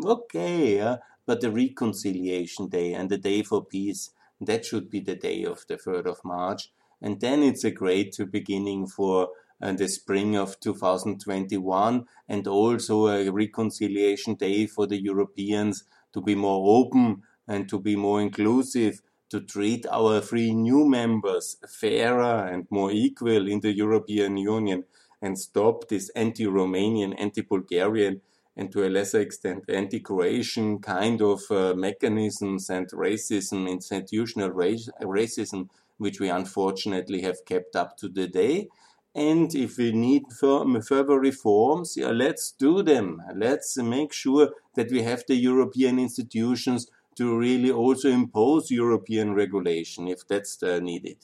okay, 0.05 0.79
uh, 0.79 0.97
but 1.25 1.41
the 1.41 1.51
reconciliation 1.51 2.67
day 2.67 2.93
and 2.93 3.09
the 3.09 3.17
day 3.17 3.43
for 3.43 3.65
peace, 3.65 4.11
that 4.41 4.65
should 4.65 4.89
be 4.89 4.99
the 4.99 5.15
day 5.15 5.43
of 5.43 5.65
the 5.67 5.77
3rd 5.77 6.07
of 6.07 6.23
March. 6.23 6.71
And 7.01 7.19
then 7.19 7.41
it's 7.43 7.63
a 7.63 7.71
great 7.71 8.17
beginning 8.31 8.87
for 8.87 9.29
and 9.61 9.77
the 9.77 9.87
spring 9.87 10.35
of 10.35 10.59
2021 10.59 12.05
and 12.27 12.47
also 12.47 13.07
a 13.07 13.29
reconciliation 13.29 14.35
day 14.35 14.67
for 14.67 14.85
the 14.85 15.01
Europeans 15.01 15.85
to 16.13 16.21
be 16.21 16.35
more 16.35 16.77
open 16.77 17.23
and 17.47 17.69
to 17.69 17.79
be 17.79 17.95
more 17.95 18.21
inclusive 18.21 19.01
to 19.35 19.41
treat 19.41 19.85
our 19.91 20.21
three 20.21 20.53
new 20.53 20.87
members 20.87 21.57
fairer 21.67 22.47
and 22.47 22.65
more 22.69 22.89
equal 22.89 23.49
in 23.49 23.59
the 23.59 23.75
European 23.75 24.37
Union 24.37 24.85
and 25.21 25.37
stop 25.37 25.89
this 25.89 26.09
anti-Romanian, 26.15 27.13
anti-Bulgarian 27.19 28.21
and 28.55 28.71
to 28.71 28.87
a 28.87 28.89
lesser 28.89 29.19
extent 29.19 29.65
anti-Croatian 29.67 30.79
kind 30.79 31.21
of 31.21 31.41
uh, 31.51 31.73
mechanisms 31.75 32.69
and 32.69 32.87
racism, 32.91 33.69
institutional 33.69 34.51
racism, 34.51 35.67
which 35.97 36.21
we 36.21 36.29
unfortunately 36.29 37.21
have 37.21 37.43
kept 37.45 37.75
up 37.75 37.97
to 37.97 38.07
the 38.07 38.29
day. 38.29 38.69
And 39.13 39.53
if 39.53 39.77
we 39.77 39.91
need 39.91 40.23
further 40.31 41.19
reforms, 41.19 41.97
yeah, 41.97 42.11
let's 42.11 42.51
do 42.51 42.83
them. 42.83 43.21
Let's 43.35 43.75
make 43.75 44.13
sure 44.13 44.51
that 44.75 44.91
we 44.91 45.01
have 45.03 45.25
the 45.27 45.35
European 45.35 45.99
institutions 45.99 46.87
to 47.15 47.37
really 47.37 47.71
also 47.71 48.09
impose 48.09 48.71
European 48.71 49.33
regulation 49.33 50.07
if 50.07 50.27
that's 50.27 50.61
uh, 50.61 50.79
needed. 50.79 51.17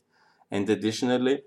And 0.50 0.70
additionally, 0.70 1.42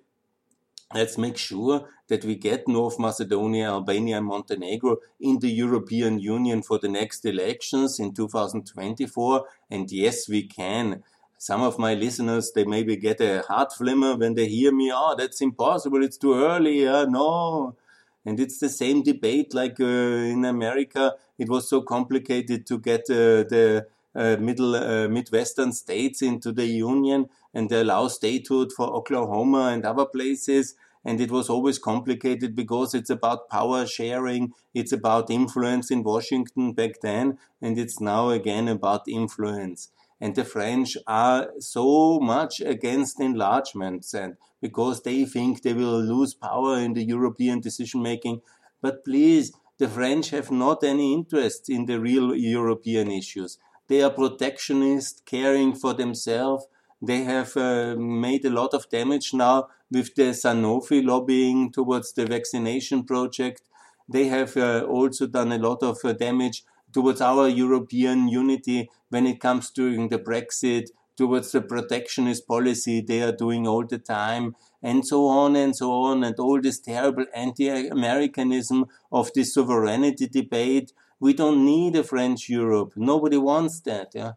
let's 0.92 1.18
make 1.18 1.36
sure 1.36 1.88
that 2.08 2.24
we 2.24 2.36
get 2.36 2.68
North 2.68 2.98
Macedonia, 2.98 3.70
Albania, 3.70 4.18
and 4.18 4.26
Montenegro 4.26 4.98
in 5.20 5.38
the 5.38 5.50
European 5.50 6.18
Union 6.18 6.62
for 6.62 6.78
the 6.78 6.88
next 6.88 7.24
elections 7.24 7.98
in 7.98 8.14
2024. 8.14 9.46
And 9.70 9.90
yes, 9.90 10.28
we 10.28 10.44
can. 10.44 11.02
Some 11.38 11.62
of 11.62 11.78
my 11.78 11.94
listeners, 11.94 12.52
they 12.54 12.64
maybe 12.64 12.96
get 12.96 13.20
a 13.20 13.42
heart 13.42 13.72
flimmer 13.72 14.16
when 14.16 14.34
they 14.34 14.48
hear 14.48 14.72
me, 14.72 14.90
oh, 14.94 15.14
that's 15.16 15.40
impossible, 15.40 16.02
it's 16.02 16.16
too 16.16 16.34
early. 16.34 16.86
Uh, 16.86 17.04
no. 17.06 17.76
And 18.24 18.40
it's 18.40 18.58
the 18.58 18.70
same 18.70 19.02
debate 19.02 19.52
like 19.52 19.78
uh, 19.78 19.84
in 19.84 20.44
America. 20.46 21.14
It 21.36 21.48
was 21.50 21.68
so 21.68 21.82
complicated 21.82 22.66
to 22.66 22.78
get 22.78 23.02
uh, 23.10 23.44
the 23.44 23.86
uh, 24.14 24.36
middle 24.38 24.74
uh, 24.76 25.08
Midwestern 25.08 25.72
states 25.72 26.22
into 26.22 26.52
the 26.52 26.66
union 26.66 27.28
and 27.52 27.70
allow 27.72 28.08
statehood 28.08 28.72
for 28.72 28.86
Oklahoma 28.94 29.70
and 29.72 29.84
other 29.84 30.06
places. 30.06 30.74
And 31.04 31.20
it 31.20 31.30
was 31.30 31.50
always 31.50 31.78
complicated 31.78 32.56
because 32.56 32.94
it's 32.94 33.10
about 33.10 33.50
power 33.50 33.86
sharing, 33.86 34.52
it's 34.72 34.92
about 34.92 35.30
influence 35.30 35.90
in 35.90 36.02
Washington 36.02 36.72
back 36.72 37.00
then, 37.02 37.38
and 37.60 37.78
it's 37.78 38.00
now 38.00 38.30
again 38.30 38.68
about 38.68 39.02
influence. 39.06 39.90
And 40.20 40.34
the 40.34 40.44
French 40.44 40.96
are 41.06 41.50
so 41.58 42.18
much 42.20 42.60
against 42.60 43.20
enlargements 43.20 44.14
and 44.14 44.36
because 44.62 45.02
they 45.02 45.26
think 45.26 45.60
they 45.60 45.74
will 45.74 46.00
lose 46.00 46.32
power 46.32 46.78
in 46.78 46.94
the 46.94 47.04
European 47.04 47.60
decision 47.60 48.00
making. 48.00 48.40
But 48.80 49.04
please, 49.04 49.52
the 49.78 49.88
French 49.88 50.30
have 50.30 50.50
not 50.50 50.82
any 50.84 51.12
interest 51.12 51.68
in 51.68 51.84
the 51.84 52.00
real 52.00 52.34
European 52.34 53.10
issues. 53.10 53.58
They 53.88 54.02
are 54.02 54.10
protectionist, 54.10 55.24
caring 55.26 55.74
for 55.74 55.94
themselves. 55.94 56.66
They 57.02 57.24
have 57.24 57.56
uh, 57.56 57.96
made 57.96 58.44
a 58.44 58.50
lot 58.50 58.72
of 58.72 58.88
damage 58.88 59.34
now 59.34 59.68
with 59.90 60.14
the 60.14 60.32
Sanofi 60.32 61.04
lobbying 61.04 61.70
towards 61.70 62.12
the 62.12 62.26
vaccination 62.26 63.04
project. 63.04 63.62
They 64.08 64.28
have 64.28 64.56
uh, 64.56 64.86
also 64.88 65.26
done 65.26 65.52
a 65.52 65.58
lot 65.58 65.82
of 65.82 65.98
uh, 66.04 66.12
damage 66.12 66.64
towards 66.92 67.20
our 67.20 67.48
European 67.48 68.28
unity 68.28 68.88
when 69.10 69.26
it 69.26 69.40
comes 69.40 69.70
during 69.70 70.08
the 70.08 70.18
Brexit, 70.18 70.90
towards 71.16 71.52
the 71.52 71.60
protectionist 71.60 72.46
policy 72.46 73.00
they 73.00 73.22
are 73.22 73.32
doing 73.32 73.66
all 73.66 73.86
the 73.86 73.98
time, 73.98 74.56
and 74.82 75.06
so 75.06 75.26
on 75.26 75.56
and 75.56 75.76
so 75.76 75.92
on, 75.92 76.24
and 76.24 76.38
all 76.38 76.60
this 76.60 76.80
terrible 76.80 77.26
anti-Americanism 77.34 78.86
of 79.12 79.30
the 79.34 79.44
sovereignty 79.44 80.26
debate 80.26 80.92
we 81.24 81.32
don't 81.32 81.64
need 81.64 81.96
a 81.96 82.04
French 82.04 82.50
Europe. 82.50 82.92
Nobody 82.96 83.38
wants 83.38 83.80
that, 83.88 84.08
yeah? 84.14 84.32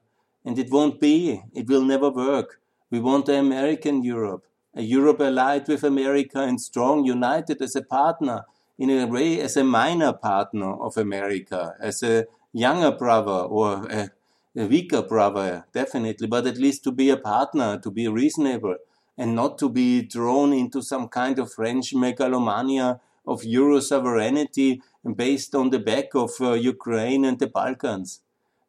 And 0.46 0.58
it 0.58 0.72
won't 0.72 1.02
be. 1.02 1.44
It 1.54 1.68
will 1.68 1.84
never 1.84 2.10
work. 2.10 2.62
We 2.90 3.02
want 3.02 3.28
an 3.28 3.40
American 3.48 4.04
Europe, 4.04 4.46
a 4.74 4.82
Europe 4.82 5.20
allied 5.20 5.68
with 5.68 5.84
America 5.84 6.40
and 6.50 6.62
strong, 6.62 7.04
united 7.04 7.62
as 7.62 7.76
a 7.76 7.82
partner, 7.82 8.46
in 8.80 8.90
a 8.90 9.06
way 9.06 9.42
as 9.42 9.58
a 9.58 9.66
minor 9.66 10.14
partner 10.14 10.72
of 10.88 10.96
America, 10.96 11.76
as 11.82 12.04
a 12.04 12.26
younger 12.54 12.94
brother 13.04 13.40
or 13.58 13.70
a, 14.00 14.10
a 14.56 14.66
weaker 14.66 15.02
brother, 15.02 15.66
definitely, 15.74 16.28
but 16.28 16.48
at 16.48 16.58
least 16.58 16.86
to 16.86 16.92
be 16.94 17.10
a 17.10 17.18
partner, 17.18 17.78
to 17.80 17.92
be 17.92 18.08
reasonable, 18.08 18.78
and 19.18 19.36
not 19.36 19.58
to 19.58 19.68
be 19.68 20.04
drawn 20.04 20.54
into 20.54 20.82
some 20.82 21.10
kind 21.10 21.38
of 21.38 21.52
French 21.52 21.94
megalomania 21.94 23.02
of 23.28 23.44
Euro 23.44 23.80
sovereignty 23.80 24.82
based 25.16 25.54
on 25.54 25.70
the 25.70 25.80
back 25.80 26.16
of 26.16 26.32
uh, 26.40 26.54
Ukraine 26.54 27.26
and 27.26 27.38
the 27.38 27.48
Balkans. 27.48 28.22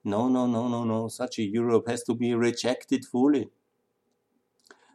No, 0.05 0.29
no, 0.29 0.47
no, 0.47 0.69
no, 0.69 0.85
no. 0.85 1.09
Such 1.09 1.39
a 1.39 1.43
Europe 1.43 1.89
has 1.89 2.03
to 2.05 2.15
be 2.15 2.35
rejected 2.35 3.05
fully. 3.05 3.49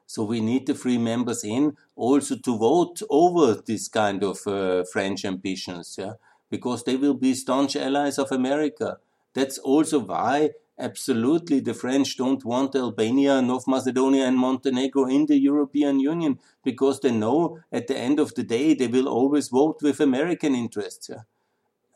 So 0.05 0.23
we 0.23 0.41
need 0.41 0.67
the 0.67 0.75
free 0.75 0.97
members 0.97 1.43
in 1.43 1.77
also 1.95 2.35
to 2.37 2.57
vote 2.57 3.01
over 3.09 3.55
this 3.55 3.87
kind 3.87 4.23
of 4.23 4.45
uh, 4.45 4.83
French 4.91 5.25
ambitions, 5.25 5.95
yeah, 5.97 6.13
because 6.49 6.83
they 6.83 6.97
will 6.97 7.15
be 7.15 7.33
staunch 7.33 7.75
allies 7.75 8.19
of 8.19 8.31
America. 8.31 8.99
That's 9.33 9.57
also 9.57 9.99
why 9.99 10.51
absolutely 10.79 11.59
the 11.59 11.73
French 11.73 12.17
don't 12.17 12.43
want 12.45 12.75
Albania, 12.75 13.41
North 13.41 13.67
Macedonia, 13.67 14.25
and 14.25 14.37
Montenegro 14.37 15.05
in 15.05 15.25
the 15.25 15.37
European 15.37 15.99
Union 15.99 16.39
because 16.63 16.99
they 16.99 17.11
know 17.11 17.59
at 17.71 17.87
the 17.87 17.97
end 17.97 18.19
of 18.19 18.33
the 18.35 18.43
day 18.43 18.73
they 18.73 18.87
will 18.87 19.07
always 19.07 19.49
vote 19.49 19.81
with 19.81 19.99
American 19.99 20.55
interests. 20.55 21.09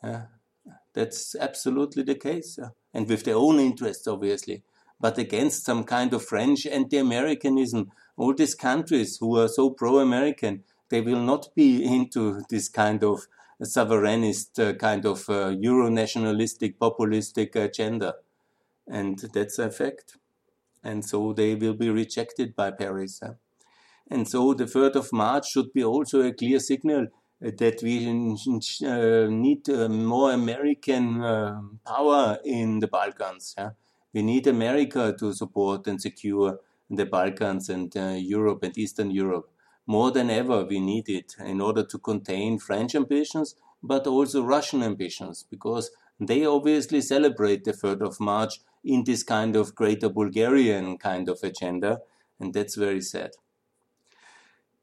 Yeah. 0.02 0.22
That's 0.94 1.36
absolutely 1.36 2.02
the 2.02 2.16
case, 2.16 2.58
yeah. 2.58 2.70
and 2.92 3.08
with 3.08 3.24
their 3.24 3.36
own 3.36 3.60
interests, 3.60 4.08
obviously, 4.08 4.64
but 4.98 5.16
against 5.16 5.64
some 5.64 5.84
kind 5.84 6.12
of 6.12 6.24
French 6.24 6.66
anti-Americanism. 6.66 7.92
All 8.16 8.34
these 8.34 8.56
countries 8.56 9.18
who 9.20 9.38
are 9.38 9.46
so 9.46 9.70
pro-American, 9.70 10.64
they 10.88 11.00
will 11.00 11.20
not 11.20 11.54
be 11.54 11.84
into 11.94 12.42
this 12.50 12.68
kind 12.68 13.04
of 13.04 13.28
sovereignist, 13.62 14.58
uh, 14.58 14.72
kind 14.74 15.04
of 15.06 15.28
uh, 15.28 15.48
Euro-nationalistic, 15.48 16.78
populistic 16.78 17.54
agenda, 17.54 18.14
and 18.90 19.18
that's 19.32 19.58
a 19.58 19.70
fact. 19.70 20.16
And 20.82 21.04
so 21.04 21.32
they 21.32 21.54
will 21.54 21.74
be 21.74 21.90
rejected 21.90 22.54
by 22.54 22.70
Paris. 22.70 23.20
And 24.10 24.26
so 24.28 24.54
the 24.54 24.64
3rd 24.64 24.96
of 24.96 25.12
March 25.12 25.50
should 25.50 25.72
be 25.72 25.84
also 25.84 26.22
a 26.22 26.32
clear 26.32 26.60
signal 26.60 27.08
that 27.40 27.80
we 27.82 28.06
uh, 28.06 29.30
need 29.30 29.68
uh, 29.68 29.88
more 29.88 30.32
American 30.32 31.22
uh, 31.22 31.60
power 31.86 32.38
in 32.44 32.80
the 32.80 32.88
Balkans. 32.88 33.54
We 34.12 34.22
need 34.22 34.46
America 34.46 35.14
to 35.18 35.32
support 35.32 35.86
and 35.86 36.00
secure 36.00 36.58
the 36.90 37.06
Balkans 37.06 37.68
and 37.68 37.94
uh, 37.96 38.14
Europe 38.16 38.62
and 38.62 38.76
Eastern 38.76 39.10
Europe. 39.10 39.50
More 39.86 40.10
than 40.10 40.30
ever, 40.30 40.64
we 40.64 40.80
need 40.80 41.08
it 41.08 41.34
in 41.38 41.60
order 41.60 41.84
to 41.84 41.98
contain 41.98 42.58
French 42.58 42.94
ambitions, 42.94 43.54
but 43.82 44.06
also 44.06 44.42
Russian 44.42 44.82
ambitions, 44.82 45.44
because 45.48 45.90
they 46.18 46.44
obviously 46.44 47.00
celebrate 47.00 47.64
the 47.64 47.72
3rd 47.72 48.02
of 48.02 48.20
March 48.20 48.60
in 48.84 49.04
this 49.04 49.22
kind 49.22 49.56
of 49.56 49.74
greater 49.74 50.08
Bulgarian 50.08 50.98
kind 50.98 51.28
of 51.28 51.40
agenda, 51.42 52.00
and 52.40 52.54
that's 52.54 52.74
very 52.74 53.00
sad. 53.00 53.32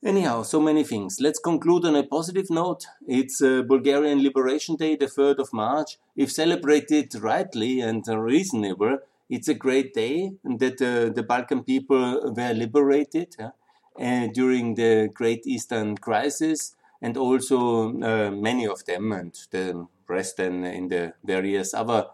Anyhow, 0.03 0.43
so 0.43 0.61
many 0.61 0.83
things. 0.83 1.19
Let's 1.19 1.39
conclude 1.39 1.83
on 1.83 1.95
a 1.95 2.03
positive 2.03 2.51
note. 2.51 2.85
It's 3.07 3.41
uh, 3.41 3.63
Bulgarian 3.63 4.21
Liberation 4.21 4.75
Day, 4.75 4.95
the 4.95 5.07
3rd 5.07 5.39
of 5.39 5.51
March. 5.51 5.97
If 6.15 6.31
celebrated 6.31 7.15
rightly 7.15 7.81
and 7.81 8.05
reasonable, 8.07 8.99
it's 9.29 9.47
a 9.47 9.55
great 9.55 9.95
day 9.95 10.33
that 10.43 10.79
uh, 10.79 11.11
the 11.11 11.23
Balkan 11.23 11.63
people 11.63 12.33
were 12.35 12.53
liberated 12.53 13.35
uh, 13.39 14.27
during 14.31 14.75
the 14.75 15.09
Great 15.11 15.47
Eastern 15.47 15.97
Crisis, 15.97 16.75
and 17.01 17.17
also 17.17 17.89
uh, 18.03 18.29
many 18.29 18.67
of 18.67 18.85
them, 18.85 19.11
and 19.11 19.33
the 19.49 19.87
rest 20.07 20.37
then 20.37 20.63
in 20.63 20.89
the 20.89 21.13
various 21.23 21.73
other 21.73 22.05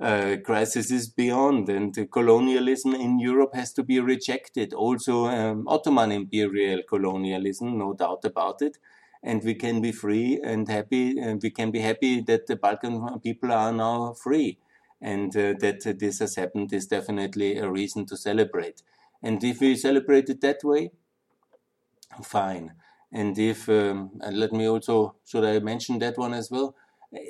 uh, 0.00 0.36
crisis 0.44 0.90
is 0.90 1.08
beyond, 1.08 1.68
and 1.68 2.10
colonialism 2.10 2.94
in 2.94 3.18
Europe 3.18 3.54
has 3.54 3.72
to 3.72 3.82
be 3.82 3.98
rejected. 4.00 4.72
Also, 4.72 5.26
um, 5.26 5.66
Ottoman 5.66 6.12
imperial 6.12 6.82
colonialism, 6.88 7.78
no 7.78 7.94
doubt 7.94 8.24
about 8.24 8.62
it. 8.62 8.78
And 9.22 9.42
we 9.42 9.54
can 9.54 9.80
be 9.80 9.90
free 9.90 10.40
and 10.44 10.68
happy, 10.68 11.18
and 11.18 11.42
we 11.42 11.50
can 11.50 11.72
be 11.72 11.80
happy 11.80 12.20
that 12.20 12.46
the 12.46 12.54
Balkan 12.54 13.18
people 13.20 13.50
are 13.50 13.72
now 13.72 14.12
free. 14.12 14.58
And 15.00 15.36
uh, 15.36 15.54
that 15.60 15.96
this 15.98 16.18
has 16.20 16.36
happened 16.36 16.72
is 16.72 16.86
definitely 16.86 17.56
a 17.58 17.70
reason 17.70 18.06
to 18.06 18.16
celebrate. 18.16 18.82
And 19.22 19.42
if 19.42 19.60
we 19.60 19.76
celebrate 19.76 20.28
it 20.28 20.40
that 20.40 20.62
way, 20.62 20.92
fine. 22.22 22.74
And 23.12 23.38
if, 23.38 23.68
um, 23.68 24.10
and 24.20 24.38
let 24.38 24.52
me 24.52 24.68
also, 24.68 25.16
should 25.24 25.44
I 25.44 25.58
mention 25.60 25.98
that 26.00 26.18
one 26.18 26.34
as 26.34 26.50
well? 26.50 26.74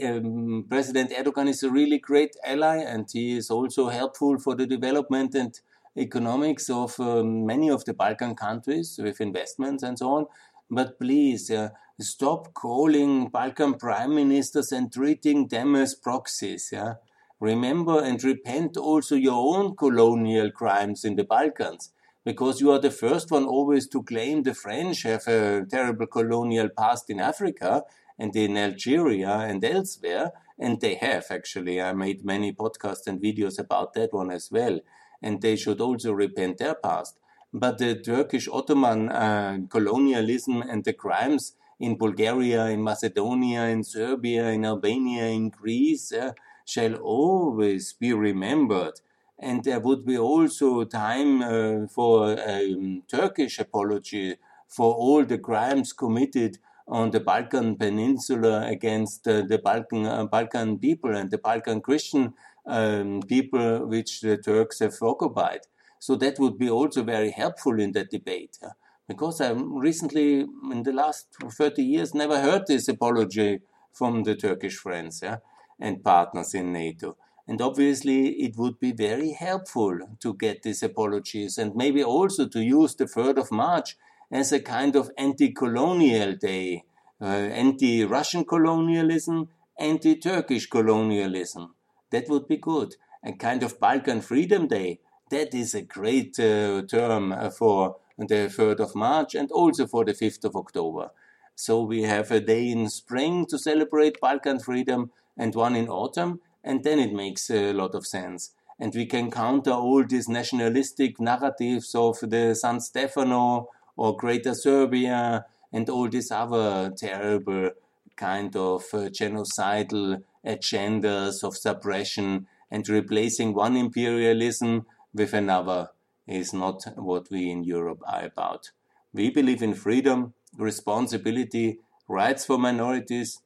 Um, 0.05 0.67
President 0.69 1.11
Erdogan 1.11 1.49
is 1.49 1.63
a 1.63 1.71
really 1.71 1.99
great 1.99 2.35
ally 2.45 2.79
and 2.79 3.09
he 3.13 3.37
is 3.37 3.51
also 3.51 3.89
helpful 3.89 4.39
for 4.39 4.55
the 4.55 4.67
development 4.67 5.35
and 5.35 5.61
economics 5.97 6.69
of 6.71 6.99
um, 7.01 7.47
many 7.47 7.69
of 7.71 7.85
the 7.85 7.95
Balkan 7.95 8.35
countries 8.35 8.99
with 9.03 9.21
investments 9.21 9.83
and 9.83 9.99
so 9.99 10.11
on. 10.11 10.27
but 10.71 10.99
please 10.99 11.51
uh, 11.51 11.71
stop 12.01 12.53
calling 12.55 13.29
Balkan 13.29 13.75
prime 13.75 14.15
ministers 14.15 14.73
and 14.73 14.93
treating 14.93 15.49
them 15.49 15.75
as 15.75 15.95
proxies. 15.95 16.71
Yeah? 16.73 16.95
Remember 17.41 18.03
and 18.03 18.23
repent 18.23 18.77
also 18.77 19.15
your 19.15 19.57
own 19.57 19.77
colonial 19.77 20.51
crimes 20.51 21.05
in 21.05 21.17
the 21.17 21.25
Balkans, 21.25 21.91
because 22.25 22.61
you 22.61 22.71
are 22.71 22.79
the 22.79 22.91
first 22.91 23.31
one 23.31 23.45
always 23.45 23.89
to 23.89 24.03
claim 24.03 24.43
the 24.43 24.55
French 24.55 25.05
have 25.05 25.27
a 25.27 25.65
terrible 25.65 26.07
colonial 26.07 26.69
past 26.69 27.09
in 27.09 27.21
Africa 27.21 27.85
and 28.19 28.35
in 28.35 28.57
Algeria 28.57 29.31
and 29.31 29.65
elsewhere, 29.65 30.33
and 30.59 30.81
they 30.81 30.95
have 30.97 31.27
actually. 31.31 31.81
I 31.81 31.93
made 31.93 32.25
many 32.25 32.53
podcasts 32.53 33.07
and 33.07 33.21
videos 33.21 33.59
about 33.59 33.95
that 33.95 34.13
one 34.13 34.31
as 34.31 34.51
well, 34.51 34.81
and 35.23 35.41
they 35.41 35.57
should 35.57 35.81
also 35.81 36.13
repent 36.13 36.59
their 36.59 36.75
past. 36.75 37.19
But 37.53 37.79
the 37.79 37.95
Turkish 37.95 38.49
Ottoman 38.49 39.09
uh, 39.09 39.59
colonialism 39.71 40.63
and 40.63 40.85
the 40.85 40.93
crimes 40.93 41.55
in 41.81 41.97
Bulgaria, 41.97 42.67
in 42.67 42.83
Macedonia, 42.83 43.65
in 43.67 43.85
Serbia, 43.85 44.49
in 44.51 44.65
Albania, 44.65 45.27
in 45.27 45.49
Greece 45.49 46.13
uh, 46.13 46.33
shall 46.65 46.95
always 46.97 47.93
be 47.93 48.13
remembered. 48.13 49.01
And 49.39 49.63
there 49.63 49.81
would 49.81 50.05
be 50.05 50.19
also 50.19 50.85
time 50.85 51.43
uh, 51.43 51.87
for 51.87 52.33
a 52.33 52.75
um, 52.75 53.05
Turkish 53.09 53.61
apology 53.61 54.37
for 54.67 54.93
all 54.93 55.25
the 55.25 55.39
crimes 55.39 55.93
committed 55.93 56.59
on 56.89 57.11
the 57.11 57.21
Balkan 57.21 57.77
Peninsula 57.77 58.67
against 58.67 59.29
uh, 59.29 59.43
the 59.43 59.59
Balkan 59.59 60.07
uh, 60.07 60.25
Balkan 60.25 60.79
people 60.79 61.15
and 61.15 61.31
the 61.31 61.39
Balkan 61.39 61.81
Christian 61.81 62.35
um, 62.67 63.21
people 63.23 63.87
which 63.87 64.21
the 64.21 64.39
Turks 64.39 64.79
have 64.79 64.95
occupied. 65.03 65.61
So 65.99 66.17
that 66.17 66.39
would 66.39 66.59
be 66.59 66.71
also 66.71 67.03
very 67.03 67.31
helpful 67.31 67.79
in 67.79 67.93
that 67.93 68.11
debate. 68.11 68.59
Because 69.07 69.41
I 69.41 69.53
recently, 69.53 70.41
in 70.71 70.83
the 70.83 70.93
last 70.93 71.29
30 71.43 71.83
years, 71.83 72.15
never 72.15 72.41
heard 72.41 72.67
this 72.67 72.89
apology 72.89 73.61
from 73.93 74.23
the 74.23 74.37
Turkish 74.37 74.77
friends 74.77 75.21
yeah? 75.23 75.39
and 75.81 76.05
partners 76.05 76.55
in 76.55 76.73
NATO. 76.73 77.17
And 77.47 77.63
obviously, 77.63 78.29
it 78.45 78.59
would 78.59 78.79
be 78.79 78.93
very 78.93 79.33
helpful 79.33 79.99
to 80.21 80.35
get 80.35 80.63
these 80.63 80.83
apologies 80.83 81.57
and 81.57 81.75
maybe 81.75 82.05
also 82.05 82.47
to 82.47 82.63
use 82.63 82.95
the 82.95 83.07
3rd 83.07 83.39
of 83.39 83.51
March 83.51 83.97
as 84.31 84.53
a 84.53 84.61
kind 84.61 84.97
of 84.97 85.11
anti-colonial 85.17 86.37
day, 86.37 86.85
uh, 87.21 87.25
anti-Russian 87.25 88.45
colonialism, 88.45 89.49
anti-Turkish 89.79 90.67
colonialism. 90.67 91.75
That 92.11 92.29
would 92.29 92.49
be 92.49 92.57
good. 92.57 92.97
A 93.25 93.33
kind 93.33 93.63
of 93.63 93.81
Balkan 93.81 94.21
Freedom 94.21 94.67
Day. 94.67 95.01
That 95.31 95.55
is 95.55 95.75
a 95.75 95.83
great 95.83 96.39
uh, 96.39 96.83
term 96.83 97.33
uh, 97.33 97.51
for 97.51 97.97
the 98.17 98.49
3rd 98.49 98.81
of 98.81 98.95
March 98.95 99.35
and 99.35 99.51
also 99.51 99.87
for 99.87 100.05
the 100.05 100.13
5th 100.13 100.45
of 100.45 100.57
October. 100.57 101.11
So 101.55 101.83
we 101.83 102.03
have 102.03 102.31
a 102.31 102.41
day 102.41 102.69
in 102.69 102.89
spring 102.89 103.47
to 103.47 103.59
celebrate 103.59 104.21
Balkan 104.21 104.61
freedom 104.61 105.11
and 105.37 105.55
one 105.55 105.77
in 105.77 105.89
autumn, 105.89 106.41
and 106.63 106.85
then 106.85 106.99
it 106.99 107.13
makes 107.13 107.51
a 107.51 107.73
lot 107.73 107.95
of 107.95 108.07
sense. 108.07 108.53
And 108.79 108.95
we 108.95 109.07
can 109.07 109.31
counter 109.31 109.73
all 109.73 110.05
these 110.05 110.29
nationalistic 110.29 111.21
narratives 111.21 111.95
of 111.95 112.19
the 112.21 112.55
San 112.55 112.81
Stefano 112.81 113.69
or 113.99 114.17
Greater 114.17 114.55
Serbia 114.55 115.45
and 115.73 115.91
all 115.91 116.09
these 116.09 116.31
other 116.31 116.91
terrible 116.97 117.71
kind 118.17 118.55
of 118.57 118.85
uh, 118.95 119.09
genocidal 119.09 120.23
agendas 120.47 121.43
of 121.43 121.57
suppression 121.57 122.47
and 122.71 122.89
replacing 122.89 123.55
one 123.55 123.77
imperialism 123.77 124.87
with 125.13 125.35
another 125.35 125.89
is 126.27 126.53
not 126.53 126.85
what 126.97 127.29
we 127.31 127.51
in 127.51 127.65
Europe 127.65 128.01
are 128.07 128.25
about. 128.25 128.71
We 129.13 129.31
believe 129.31 129.63
in 129.63 129.75
freedom, 129.75 130.35
responsibility, 130.57 131.79
rights 132.07 132.45
for 132.47 132.59
minorities, 132.59 133.41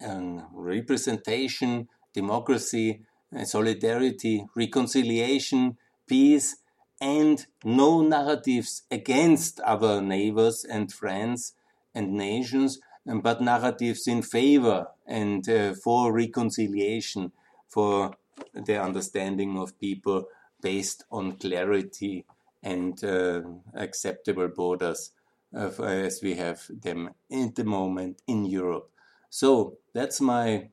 and 0.00 0.42
representation, 0.52 1.88
democracy, 2.12 3.00
solidarity, 3.44 4.44
reconciliation, 4.54 5.78
peace, 6.06 6.56
and 7.00 7.46
no 7.64 8.02
narratives 8.02 8.82
against 8.90 9.60
our 9.64 10.00
neighbors 10.00 10.64
and 10.64 10.92
friends 10.92 11.52
and 11.94 12.12
nations, 12.14 12.80
but 13.04 13.40
narratives 13.40 14.06
in 14.06 14.22
favor 14.22 14.88
and 15.06 15.48
uh, 15.48 15.74
for 15.74 16.12
reconciliation, 16.12 17.32
for 17.68 18.12
the 18.54 18.80
understanding 18.80 19.58
of 19.58 19.78
people 19.78 20.26
based 20.60 21.04
on 21.10 21.32
clarity 21.32 22.24
and 22.62 23.04
uh, 23.04 23.42
acceptable 23.74 24.48
borders 24.48 25.12
uh, 25.54 25.70
as 25.82 26.20
we 26.22 26.34
have 26.34 26.66
them 26.68 27.10
at 27.30 27.54
the 27.54 27.64
moment 27.64 28.20
in 28.26 28.44
Europe. 28.44 28.90
So 29.30 29.78
that's 29.92 30.20
my 30.20 30.70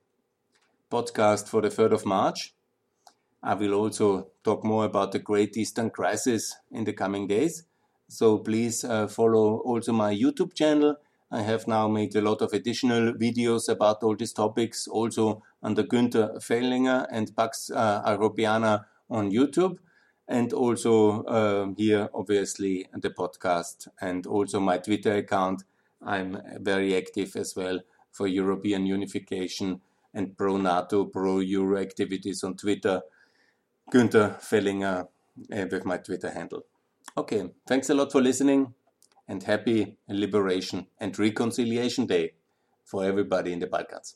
podcast 0.91 1.47
for 1.47 1.61
the 1.61 1.69
3rd 1.69 1.93
of 1.93 2.05
March. 2.05 2.53
I 3.43 3.55
will 3.55 3.73
also 3.73 4.29
talk 4.43 4.63
more 4.63 4.85
about 4.85 5.11
the 5.11 5.19
Great 5.19 5.57
Eastern 5.57 5.89
Crisis 5.89 6.55
in 6.71 6.85
the 6.85 6.93
coming 6.93 7.27
days. 7.27 7.65
So 8.07 8.37
please 8.37 8.83
uh, 8.85 9.07
follow 9.07 9.57
also 9.57 9.91
my 9.91 10.15
YouTube 10.15 10.53
channel. 10.53 10.95
I 11.29 11.41
have 11.41 11.67
now 11.67 11.87
made 11.87 12.15
a 12.15 12.21
lot 12.21 12.41
of 12.41 12.53
additional 12.53 13.13
videos 13.13 13.67
about 13.67 14.03
all 14.03 14.15
these 14.15 14.33
topics, 14.33 14.87
also 14.87 15.41
under 15.61 15.83
Günther 15.83 16.37
Fellinger 16.41 17.07
and 17.11 17.35
Pax 17.35 17.69
uh, 17.69 18.03
Europiana 18.05 18.85
on 19.09 19.31
YouTube. 19.31 19.77
And 20.27 20.53
also 20.53 21.23
uh, 21.23 21.67
here, 21.75 22.09
obviously, 22.13 22.87
the 22.93 23.09
podcast 23.09 23.89
and 23.99 24.25
also 24.25 24.59
my 24.61 24.77
Twitter 24.77 25.15
account. 25.15 25.63
I'm 26.01 26.41
very 26.61 26.95
active 26.95 27.35
as 27.35 27.55
well 27.57 27.81
for 28.11 28.27
European 28.27 28.85
unification 28.85 29.81
and 30.13 30.37
pro 30.37 30.57
NATO, 30.57 31.05
pro 31.05 31.39
Euro 31.39 31.77
activities 31.77 32.43
on 32.43 32.55
Twitter. 32.55 33.01
Günther 33.91 34.39
Fellinger 34.41 35.07
uh, 35.51 35.65
with 35.71 35.85
my 35.85 35.97
Twitter 35.97 36.31
handle. 36.31 36.63
Okay, 37.17 37.49
thanks 37.67 37.89
a 37.89 37.93
lot 37.93 38.11
for 38.11 38.21
listening 38.21 38.73
and 39.27 39.43
happy 39.43 39.97
Liberation 40.07 40.87
and 40.99 41.17
Reconciliation 41.17 42.05
Day 42.05 42.33
for 42.83 43.03
everybody 43.03 43.53
in 43.53 43.59
the 43.59 43.67
Balkans. 43.67 44.15